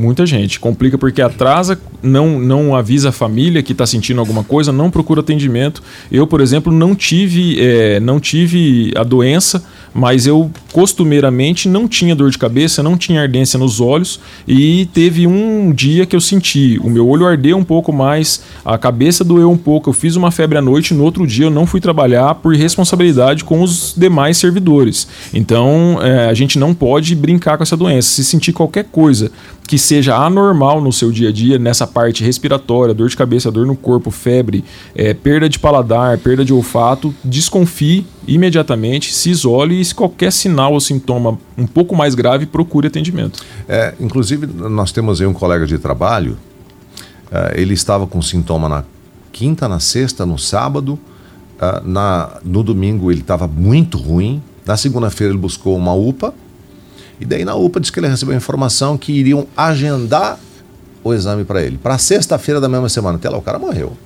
Muita 0.00 0.24
gente. 0.24 0.58
Complica 0.58 0.96
porque 0.96 1.20
atrasa, 1.20 1.78
não, 2.02 2.40
não 2.40 2.74
avisa 2.74 3.10
a 3.10 3.12
família 3.12 3.62
que 3.62 3.72
está 3.72 3.84
sentindo 3.84 4.18
alguma 4.18 4.42
coisa, 4.42 4.72
não 4.72 4.90
procura 4.90 5.20
atendimento. 5.20 5.82
Eu, 6.10 6.26
por 6.26 6.40
exemplo, 6.40 6.72
não 6.72 6.94
tive, 6.94 7.60
é, 7.60 8.00
não 8.00 8.18
tive 8.18 8.94
a 8.96 9.04
doença, 9.04 9.62
mas 9.92 10.26
eu 10.26 10.50
costumeiramente 10.72 11.68
não 11.68 11.86
tinha 11.86 12.14
dor 12.14 12.30
de 12.30 12.38
cabeça, 12.38 12.82
não 12.82 12.96
tinha 12.96 13.20
ardência 13.20 13.58
nos 13.58 13.78
olhos 13.78 14.20
e 14.48 14.88
teve 14.94 15.26
um 15.26 15.70
dia 15.72 16.06
que 16.06 16.14
eu 16.14 16.20
senti, 16.20 16.78
o 16.82 16.88
meu 16.88 17.08
olho 17.08 17.26
ardeu 17.26 17.58
um 17.58 17.64
pouco 17.64 17.92
mais, 17.92 18.42
a 18.64 18.78
cabeça 18.78 19.24
doeu 19.24 19.50
um 19.50 19.56
pouco, 19.56 19.90
eu 19.90 19.94
fiz 19.94 20.14
uma 20.14 20.30
febre 20.30 20.56
à 20.56 20.62
noite, 20.62 20.94
no 20.94 21.02
outro 21.02 21.26
dia 21.26 21.46
eu 21.46 21.50
não 21.50 21.66
fui 21.66 21.80
trabalhar 21.80 22.36
por 22.36 22.54
responsabilidade 22.54 23.44
com 23.44 23.62
os 23.62 23.92
demais 23.96 24.36
servidores. 24.36 25.08
Então 25.34 25.98
é, 26.00 26.28
a 26.28 26.34
gente 26.34 26.58
não 26.58 26.72
pode 26.72 27.14
brincar 27.14 27.56
com 27.56 27.64
essa 27.64 27.76
doença. 27.76 28.08
Se 28.08 28.24
sentir 28.24 28.52
qualquer 28.52 28.84
coisa 28.84 29.32
que 29.70 29.78
seja 29.78 30.16
anormal 30.16 30.80
no 30.80 30.92
seu 30.92 31.12
dia 31.12 31.28
a 31.28 31.32
dia, 31.32 31.56
nessa 31.56 31.86
parte 31.86 32.24
respiratória, 32.24 32.92
dor 32.92 33.08
de 33.08 33.16
cabeça, 33.16 33.52
dor 33.52 33.64
no 33.64 33.76
corpo, 33.76 34.10
febre, 34.10 34.64
é, 34.96 35.14
perda 35.14 35.48
de 35.48 35.60
paladar, 35.60 36.18
perda 36.18 36.44
de 36.44 36.52
olfato, 36.52 37.14
desconfie 37.22 38.04
imediatamente, 38.26 39.14
se 39.14 39.30
isole 39.30 39.80
e 39.80 39.84
se 39.84 39.94
qualquer 39.94 40.32
sinal 40.32 40.72
ou 40.72 40.80
sintoma 40.80 41.38
um 41.56 41.68
pouco 41.68 41.94
mais 41.94 42.16
grave, 42.16 42.46
procure 42.46 42.88
atendimento. 42.88 43.44
É, 43.68 43.94
inclusive, 44.00 44.44
nós 44.44 44.90
temos 44.90 45.20
aí 45.20 45.26
um 45.28 45.32
colega 45.32 45.64
de 45.64 45.78
trabalho, 45.78 46.36
uh, 47.26 47.54
ele 47.54 47.74
estava 47.74 48.08
com 48.08 48.20
sintoma 48.20 48.68
na 48.68 48.82
quinta, 49.30 49.68
na 49.68 49.78
sexta, 49.78 50.26
no 50.26 50.36
sábado, 50.36 50.98
uh, 51.62 51.88
na, 51.88 52.40
no 52.42 52.64
domingo 52.64 53.12
ele 53.12 53.20
estava 53.20 53.46
muito 53.46 53.96
ruim, 53.98 54.42
na 54.66 54.76
segunda-feira 54.76 55.32
ele 55.32 55.38
buscou 55.38 55.76
uma 55.76 55.94
UPA, 55.94 56.34
e 57.20 57.24
daí 57.24 57.44
na 57.44 57.54
UPA 57.54 57.80
disse 57.80 57.92
que 57.92 58.00
ele 58.00 58.08
recebeu 58.08 58.34
informação 58.34 58.96
que 58.96 59.12
iriam 59.12 59.46
agendar 59.56 60.38
o 61.04 61.12
exame 61.12 61.44
para 61.44 61.62
ele. 61.62 61.78
Para 61.78 61.98
sexta-feira 61.98 62.60
da 62.60 62.68
mesma 62.68 62.88
semana. 62.88 63.16
Até 63.16 63.28
lá 63.28 63.38
o 63.38 63.42
cara 63.42 63.58
morreu. 63.58 63.96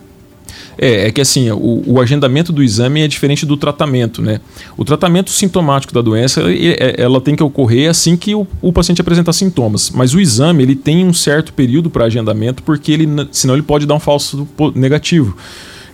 É, 0.77 1.07
é 1.07 1.13
que 1.13 1.21
assim, 1.21 1.51
o, 1.51 1.83
o, 1.87 2.01
agendamento 2.01 2.53
do 2.53 2.63
exame 2.63 3.01
é 3.01 3.09
diferente 3.09 3.47
do 3.47 3.57
tratamento, 3.57 4.21
né? 4.21 4.41
O 4.77 4.85
tratamento 4.85 5.31
sintomático 5.31 5.93
da 5.93 6.01
doença, 6.01 6.43
é, 6.51 6.97
ela 6.99 7.21
tem 7.21 7.37
que 7.37 7.43
ocorrer 7.43 7.89
assim 7.89 8.17
que 8.17 8.35
o, 8.35 8.47
o, 8.61 8.73
paciente 8.73 9.01
apresentar 9.01 9.33
sintomas. 9.33 9.91
Mas 9.91 10.15
o 10.15 10.21
exame, 10.21 10.63
ele 10.63 10.75
tem 10.75 11.05
um 11.05 11.13
certo 11.13 11.53
período 11.53 11.89
para 11.89 12.05
agendamento, 12.05 12.63
porque 12.63 12.93
ele, 12.93 13.07
senão 13.31 13.55
ele 13.55 13.63
pode 13.63 13.87
dar 13.87 13.95
um 13.95 14.01
falso 14.01 14.49
negativo. 14.75 15.37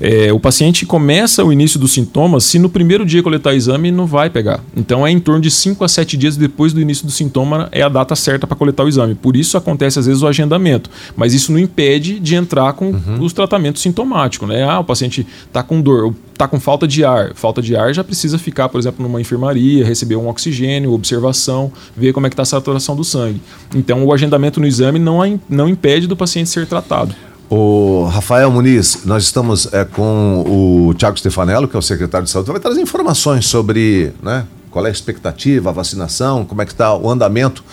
É, 0.00 0.32
o 0.32 0.40
paciente 0.40 0.86
começa 0.86 1.44
o 1.44 1.52
início 1.52 1.78
dos 1.78 1.92
sintomas, 1.92 2.44
se 2.44 2.58
no 2.58 2.70
primeiro 2.70 3.04
dia 3.04 3.22
coletar 3.22 3.54
exame, 3.54 3.90
não 3.90 4.06
vai 4.06 4.30
pegar. 4.30 4.60
Então 4.74 5.06
é 5.06 5.10
em 5.10 5.20
torno 5.20 5.40
de 5.40 5.50
5 5.50 5.84
a 5.84 5.88
7 5.88 6.16
dias 6.16 6.36
depois 6.36 6.72
do 6.72 6.80
início 6.80 7.04
do 7.04 7.12
sintoma 7.12 7.68
é 7.70 7.82
a 7.82 7.88
data 7.88 8.16
certa 8.16 8.46
para 8.46 8.56
coletar 8.56 8.84
o 8.84 8.88
exame. 8.88 9.14
Por 9.14 9.36
isso 9.36 9.56
acontece 9.58 9.98
às 9.98 10.06
vezes 10.06 10.22
o 10.22 10.26
agendamento. 10.26 10.88
Mas 11.14 11.34
isso 11.34 11.52
não 11.52 11.58
impede 11.58 12.18
de 12.18 12.34
entrar 12.34 12.72
com 12.72 12.90
uhum. 12.90 13.20
os 13.20 13.32
tratamentos 13.32 13.82
sintomáticos. 13.82 14.48
Né? 14.48 14.62
Ah, 14.62 14.80
o 14.80 14.84
paciente 14.84 15.26
está 15.46 15.62
com 15.62 15.80
dor, 15.82 16.14
está 16.32 16.48
com 16.48 16.58
falta 16.58 16.88
de 16.88 17.04
ar. 17.04 17.34
Falta 17.34 17.60
de 17.60 17.76
ar 17.76 17.92
já 17.92 18.02
precisa 18.02 18.38
ficar, 18.38 18.70
por 18.70 18.78
exemplo, 18.78 19.06
numa 19.06 19.20
enfermaria, 19.20 19.84
receber 19.84 20.16
um 20.16 20.28
oxigênio, 20.28 20.92
observação, 20.92 21.70
ver 21.94 22.12
como 22.14 22.26
é 22.26 22.30
que 22.30 22.34
está 22.34 22.42
a 22.42 22.46
saturação 22.46 22.96
do 22.96 23.04
sangue. 23.04 23.40
Então 23.74 24.04
o 24.04 24.12
agendamento 24.12 24.60
no 24.60 24.66
exame 24.66 24.98
não, 24.98 25.18
não 25.48 25.68
impede 25.68 26.06
do 26.06 26.16
paciente 26.16 26.48
ser 26.48 26.66
tratado. 26.66 27.14
O 27.50 28.04
Rafael 28.04 28.48
Muniz, 28.48 29.04
nós 29.04 29.24
estamos 29.24 29.66
é, 29.72 29.84
com 29.84 30.44
o 30.46 30.94
Tiago 30.94 31.18
Stefanello, 31.18 31.66
que 31.66 31.74
é 31.74 31.78
o 31.80 31.82
secretário 31.82 32.24
de 32.24 32.30
saúde, 32.30 32.48
vai 32.48 32.60
trazer 32.60 32.80
informações 32.80 33.44
sobre 33.48 34.12
né, 34.22 34.46
qual 34.70 34.86
é 34.86 34.88
a 34.88 34.92
expectativa, 34.92 35.70
a 35.70 35.72
vacinação, 35.72 36.44
como 36.44 36.62
é 36.62 36.64
que 36.64 36.70
está 36.70 36.94
o 36.94 37.10
andamento 37.10 37.64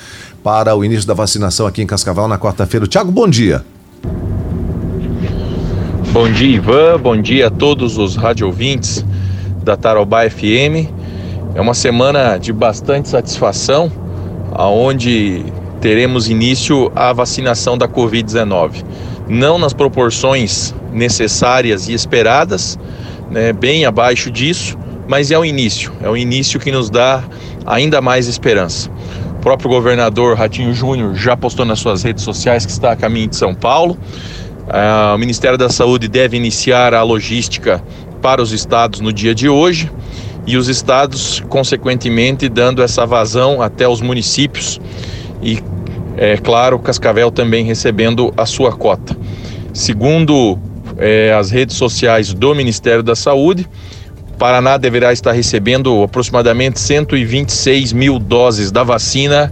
para 0.44 0.76
o 0.76 0.84
início 0.84 1.08
da 1.08 1.13
vacinação 1.13 1.68
aqui 1.68 1.84
em 1.84 1.86
Cascavel 1.86 2.28
na 2.28 2.40
quarta-feira. 2.40 2.88
Tiago, 2.88 3.12
bom 3.12 3.28
dia. 3.28 3.63
Bom 6.12 6.32
dia, 6.32 6.56
Ivan. 6.56 7.00
Bom 7.00 7.22
dia 7.22 7.46
a 7.46 7.52
todos 7.52 8.00
os 8.00 8.16
radiovintes 8.16 9.06
da 9.63 9.78
Tarobá 9.78 10.28
FM. 10.28 10.90
É 11.54 11.62
uma 11.62 11.76
semana 11.76 12.40
de 12.40 12.52
bastante 12.52 13.10
satisfação, 13.10 13.92
aonde 14.54 15.46
teremos 15.80 16.28
início 16.28 16.92
a 16.96 17.13
vacinação 17.13 17.78
da 17.78 17.88
Covid-19. 17.88 18.84
Não 19.30 19.58
nas 19.58 19.74
proporções 19.74 20.74
necessárias 20.94 21.88
e 21.90 21.94
esperadas, 21.94 22.80
né, 23.30 23.52
bem 23.54 23.86
abaixo 23.86 24.32
disso, 24.32 24.78
mas 25.08 25.32
é 25.32 25.38
o 25.38 25.46
início. 25.46 25.92
É 26.02 26.10
o 26.10 26.16
início 26.16 26.60
que 26.60 26.72
nos 26.72 26.90
dá 26.90 27.24
ainda 27.66 28.02
mais 28.02 28.28
esperança. 28.28 28.90
O 29.32 29.40
próprio 29.42 29.70
governador 29.70 30.38
Ratinho 30.38 30.74
Júnior 30.74 31.16
já 31.16 31.36
postou 31.38 31.66
nas 31.66 31.80
suas 31.80 32.04
redes 32.04 32.24
sociais 32.24 32.66
que 32.66 32.72
está 32.72 32.92
a 32.92 32.96
caminho 32.96 33.28
de 33.28 33.36
São 33.36 33.54
Paulo. 33.54 33.98
Ah, 34.70 35.13
o 35.16 35.18
Ministério 35.18 35.58
da 35.58 35.70
Saúde 35.70 36.08
deve 36.08 36.36
iniciar 36.36 36.94
a 36.94 37.02
logística 37.04 37.82
para 38.22 38.42
os 38.42 38.52
estados 38.52 39.00
no 39.00 39.13
dia 39.13 39.34
de 39.34 39.48
hoje 39.48 39.90
e 40.46 40.58
os 40.58 40.68
estados, 40.70 41.44
consequentemente, 41.50 42.48
dando 42.48 42.82
essa 42.82 43.06
vazão 43.06 43.62
até 43.62 43.88
os 43.88 44.02
municípios 44.02 44.80
e, 45.42 45.62
é 46.17 46.38
claro, 46.38 46.80
Cascavel 46.80 47.32
também 47.32 47.63
recebendo 47.63 48.34
a 48.36 48.45
sua 48.45 48.71
cota. 48.71 49.15
Segundo 49.73 50.58
é, 50.97 51.32
as 51.34 51.51
redes 51.51 51.75
sociais 51.75 52.34
do 52.34 52.56
Ministério 52.56 53.03
da 53.03 53.15
Saúde, 53.15 53.67
Paraná 54.38 54.77
deverá 54.77 55.13
estar 55.13 55.32
recebendo 55.32 56.03
aproximadamente 56.03 56.80
126 56.80 57.93
mil 57.93 58.19
doses 58.19 58.71
da 58.71 58.84
vacina 58.84 59.51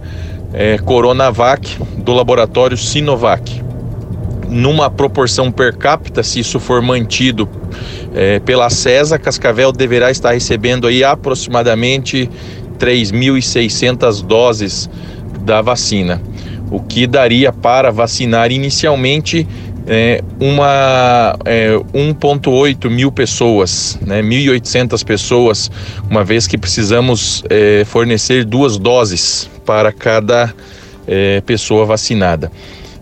é, 0.52 0.78
Coronavac 0.78 1.78
do 1.98 2.12
laboratório 2.12 2.76
Sinovac 2.76 3.66
numa 4.48 4.88
proporção 4.88 5.50
per 5.50 5.76
capita, 5.76 6.22
se 6.22 6.40
isso 6.40 6.60
for 6.60 6.80
mantido 6.80 7.48
é, 8.14 8.38
pela 8.40 8.70
CESA, 8.70 9.18
Cascavel 9.18 9.72
deverá 9.72 10.10
estar 10.10 10.32
recebendo 10.32 10.86
aí 10.86 11.02
aproximadamente 11.04 12.30
3.600 12.78 14.22
doses 14.24 14.88
da 15.40 15.60
vacina, 15.60 16.22
o 16.70 16.80
que 16.80 17.06
daria 17.06 17.52
para 17.52 17.90
vacinar 17.90 18.50
inicialmente 18.50 19.46
é, 19.86 20.22
uma 20.40 21.38
é, 21.44 21.76
1,8 21.94 22.90
mil 22.90 23.12
pessoas, 23.12 23.98
né, 24.04 24.20
1.800 24.20 25.04
pessoas, 25.04 25.70
uma 26.10 26.24
vez 26.24 26.46
que 26.46 26.58
precisamos 26.58 27.44
é, 27.48 27.84
fornecer 27.84 28.44
duas 28.44 28.78
doses 28.78 29.48
para 29.64 29.92
cada 29.92 30.52
é, 31.06 31.40
pessoa 31.42 31.86
vacinada. 31.86 32.50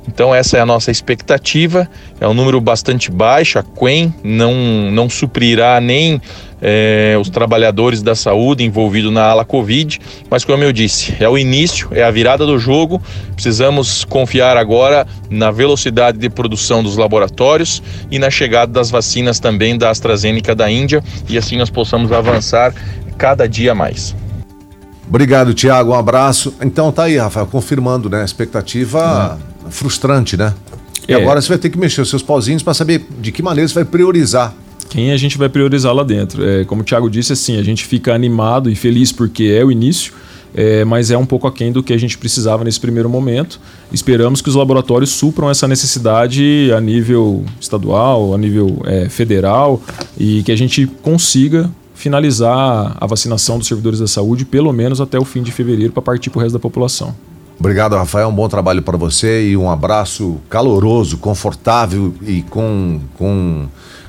Então 0.07 0.35
essa 0.35 0.57
é 0.57 0.61
a 0.61 0.67
nossa 0.67 0.91
expectativa, 0.91 1.89
é 2.21 2.29
um 2.29 2.35
número 2.35 2.61
bastante 2.61 3.11
baixo, 3.11 3.59
a 3.59 3.63
Quen 3.63 4.15
não, 4.23 4.55
não 4.91 5.09
suprirá 5.09 5.81
nem 5.81 6.21
é, 6.61 7.17
os 7.21 7.29
trabalhadores 7.29 8.03
da 8.03 8.15
saúde 8.15 8.65
envolvidos 8.65 9.13
na 9.13 9.25
ala 9.25 9.45
Covid, 9.45 10.01
mas 10.31 10.45
como 10.45 10.63
eu 10.63 10.73
disse, 10.73 11.15
é 11.19 11.29
o 11.29 11.37
início, 11.37 11.89
é 11.93 12.03
a 12.03 12.11
virada 12.11 12.47
do 12.47 12.59
jogo, 12.59 13.03
precisamos 13.35 14.05
confiar 14.05 14.57
agora 14.57 15.07
na 15.31 15.51
velocidade 15.51 16.19
de 16.19 16.29
produção 16.31 16.83
dos 16.83 16.97
laboratórios 16.97 17.83
e 18.11 18.19
na 18.19 18.31
chegada 18.31 18.73
das 18.73 18.91
vacinas 18.91 19.41
também 19.41 19.77
da 19.77 19.91
AstraZeneca 19.91 20.55
da 20.55 20.71
Índia 20.71 21.03
e 21.29 21.37
assim 21.37 21.57
nós 21.57 21.71
possamos 21.71 22.13
avançar 22.13 22.75
cada 23.17 23.49
dia 23.49 23.75
mais. 23.75 24.15
Obrigado, 25.07 25.53
Tiago. 25.53 25.93
Um 25.93 25.95
abraço. 25.95 26.55
Então 26.63 26.91
tá 26.91 27.05
aí, 27.05 27.19
Rafael, 27.19 27.47
confirmando, 27.47 28.09
né? 28.09 28.23
A 28.23 28.25
expectativa. 28.25 29.39
Uhum 29.49 29.54
frustrante, 29.71 30.37
né? 30.37 30.55
E 31.09 31.13
é. 31.13 31.17
agora 31.17 31.41
você 31.41 31.49
vai 31.49 31.59
ter 31.59 31.71
que 31.71 31.79
mexer 31.79 32.01
os 32.01 32.09
seus 32.09 32.23
pauzinhos 32.23 32.63
para 32.63 32.75
saber 32.75 33.07
de 33.21 33.31
que 33.31 33.43
maneira 33.43 33.69
você 33.69 33.75
vai 33.75 33.85
priorizar. 33.85 34.55
Quem 34.89 35.13
a 35.13 35.17
gente 35.17 35.37
vai 35.37 35.49
priorizar 35.49 35.93
lá 35.93 36.03
dentro. 36.03 36.47
É, 36.49 36.65
como 36.65 36.83
o 36.83 36.85
Thiago 36.85 37.11
disse, 37.11 37.33
assim, 37.33 37.59
a 37.59 37.63
gente 37.63 37.85
fica 37.85 38.15
animado 38.15 38.71
e 38.71 38.75
feliz 38.75 39.11
porque 39.11 39.45
é 39.45 39.65
o 39.65 39.71
início, 39.71 40.13
é, 40.55 40.85
mas 40.85 41.11
é 41.11 41.19
um 41.19 41.27
pouco 41.27 41.49
aquém 41.49 41.73
do 41.73 41.83
que 41.83 41.93
a 41.93 41.99
gente 41.99 42.17
precisava 42.17 42.63
nesse 42.63 42.79
primeiro 42.79 43.09
momento. 43.09 43.61
Esperamos 43.93 44.41
que 44.41 44.49
os 44.49 44.55
laboratórios 44.55 45.11
supram 45.11 45.51
essa 45.51 45.67
necessidade 45.67 46.71
a 46.75 46.81
nível 46.81 47.45
estadual, 47.61 48.35
a 48.35 48.39
nível 48.39 48.81
é, 48.85 49.09
federal 49.09 49.83
e 50.17 50.43
que 50.45 50.53
a 50.53 50.57
gente 50.57 50.87
consiga 51.03 51.71
finalizar 51.95 52.97
a 53.01 53.07
vacinação 53.07 53.59
dos 53.59 53.67
servidores 53.67 53.99
da 53.99 54.07
saúde 54.07 54.45
pelo 54.45 54.73
menos 54.73 55.01
até 55.01 55.19
o 55.19 55.25
fim 55.25 55.43
de 55.43 55.51
fevereiro 55.51 55.93
para 55.93 56.03
partir 56.03 56.31
para 56.31 56.39
o 56.39 56.43
resto 56.43 56.55
da 56.55 56.61
população. 56.61 57.15
Obrigado, 57.59 57.97
Rafael. 57.97 58.29
Um 58.29 58.35
bom 58.35 58.49
trabalho 58.49 58.83
para 58.83 58.97
você 58.97 59.49
e 59.49 59.57
um 59.57 59.71
abraço 59.71 60.39
caloroso, 60.49 61.19
confortável 61.19 62.15
e 62.23 62.43
com, 62.43 63.01
com, 63.17 63.67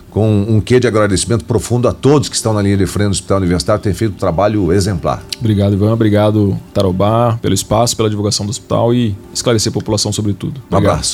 com 0.10 0.46
um 0.48 0.60
quê 0.60 0.80
de 0.80 0.88
agradecimento 0.88 1.46
profundo 1.46 1.88
a 1.88 1.94
todos 1.94 2.28
que 2.28 2.36
estão 2.36 2.54
na 2.54 2.62
linha 2.62 2.78
de 2.78 2.86
frente 2.86 3.08
do 3.08 3.12
Hospital 3.12 3.38
Universitário, 3.38 3.82
tem 3.82 3.94
feito 3.94 4.14
um 4.14 4.18
trabalho 4.18 4.74
exemplar. 4.74 5.24
Obrigado, 5.40 5.74
Ivan. 5.74 5.94
Obrigado, 5.94 6.60
Tarobá, 6.74 7.38
pelo 7.42 7.54
espaço, 7.54 7.96
pela 7.96 8.10
divulgação 8.10 8.46
do 8.46 8.50
hospital 8.50 8.94
e 8.94 9.16
esclarecer 9.34 9.72
a 9.72 9.74
população 9.74 10.12
sobre 10.12 10.34
tudo. 10.34 10.62
Um 10.72 10.78
abraço. 10.78 11.14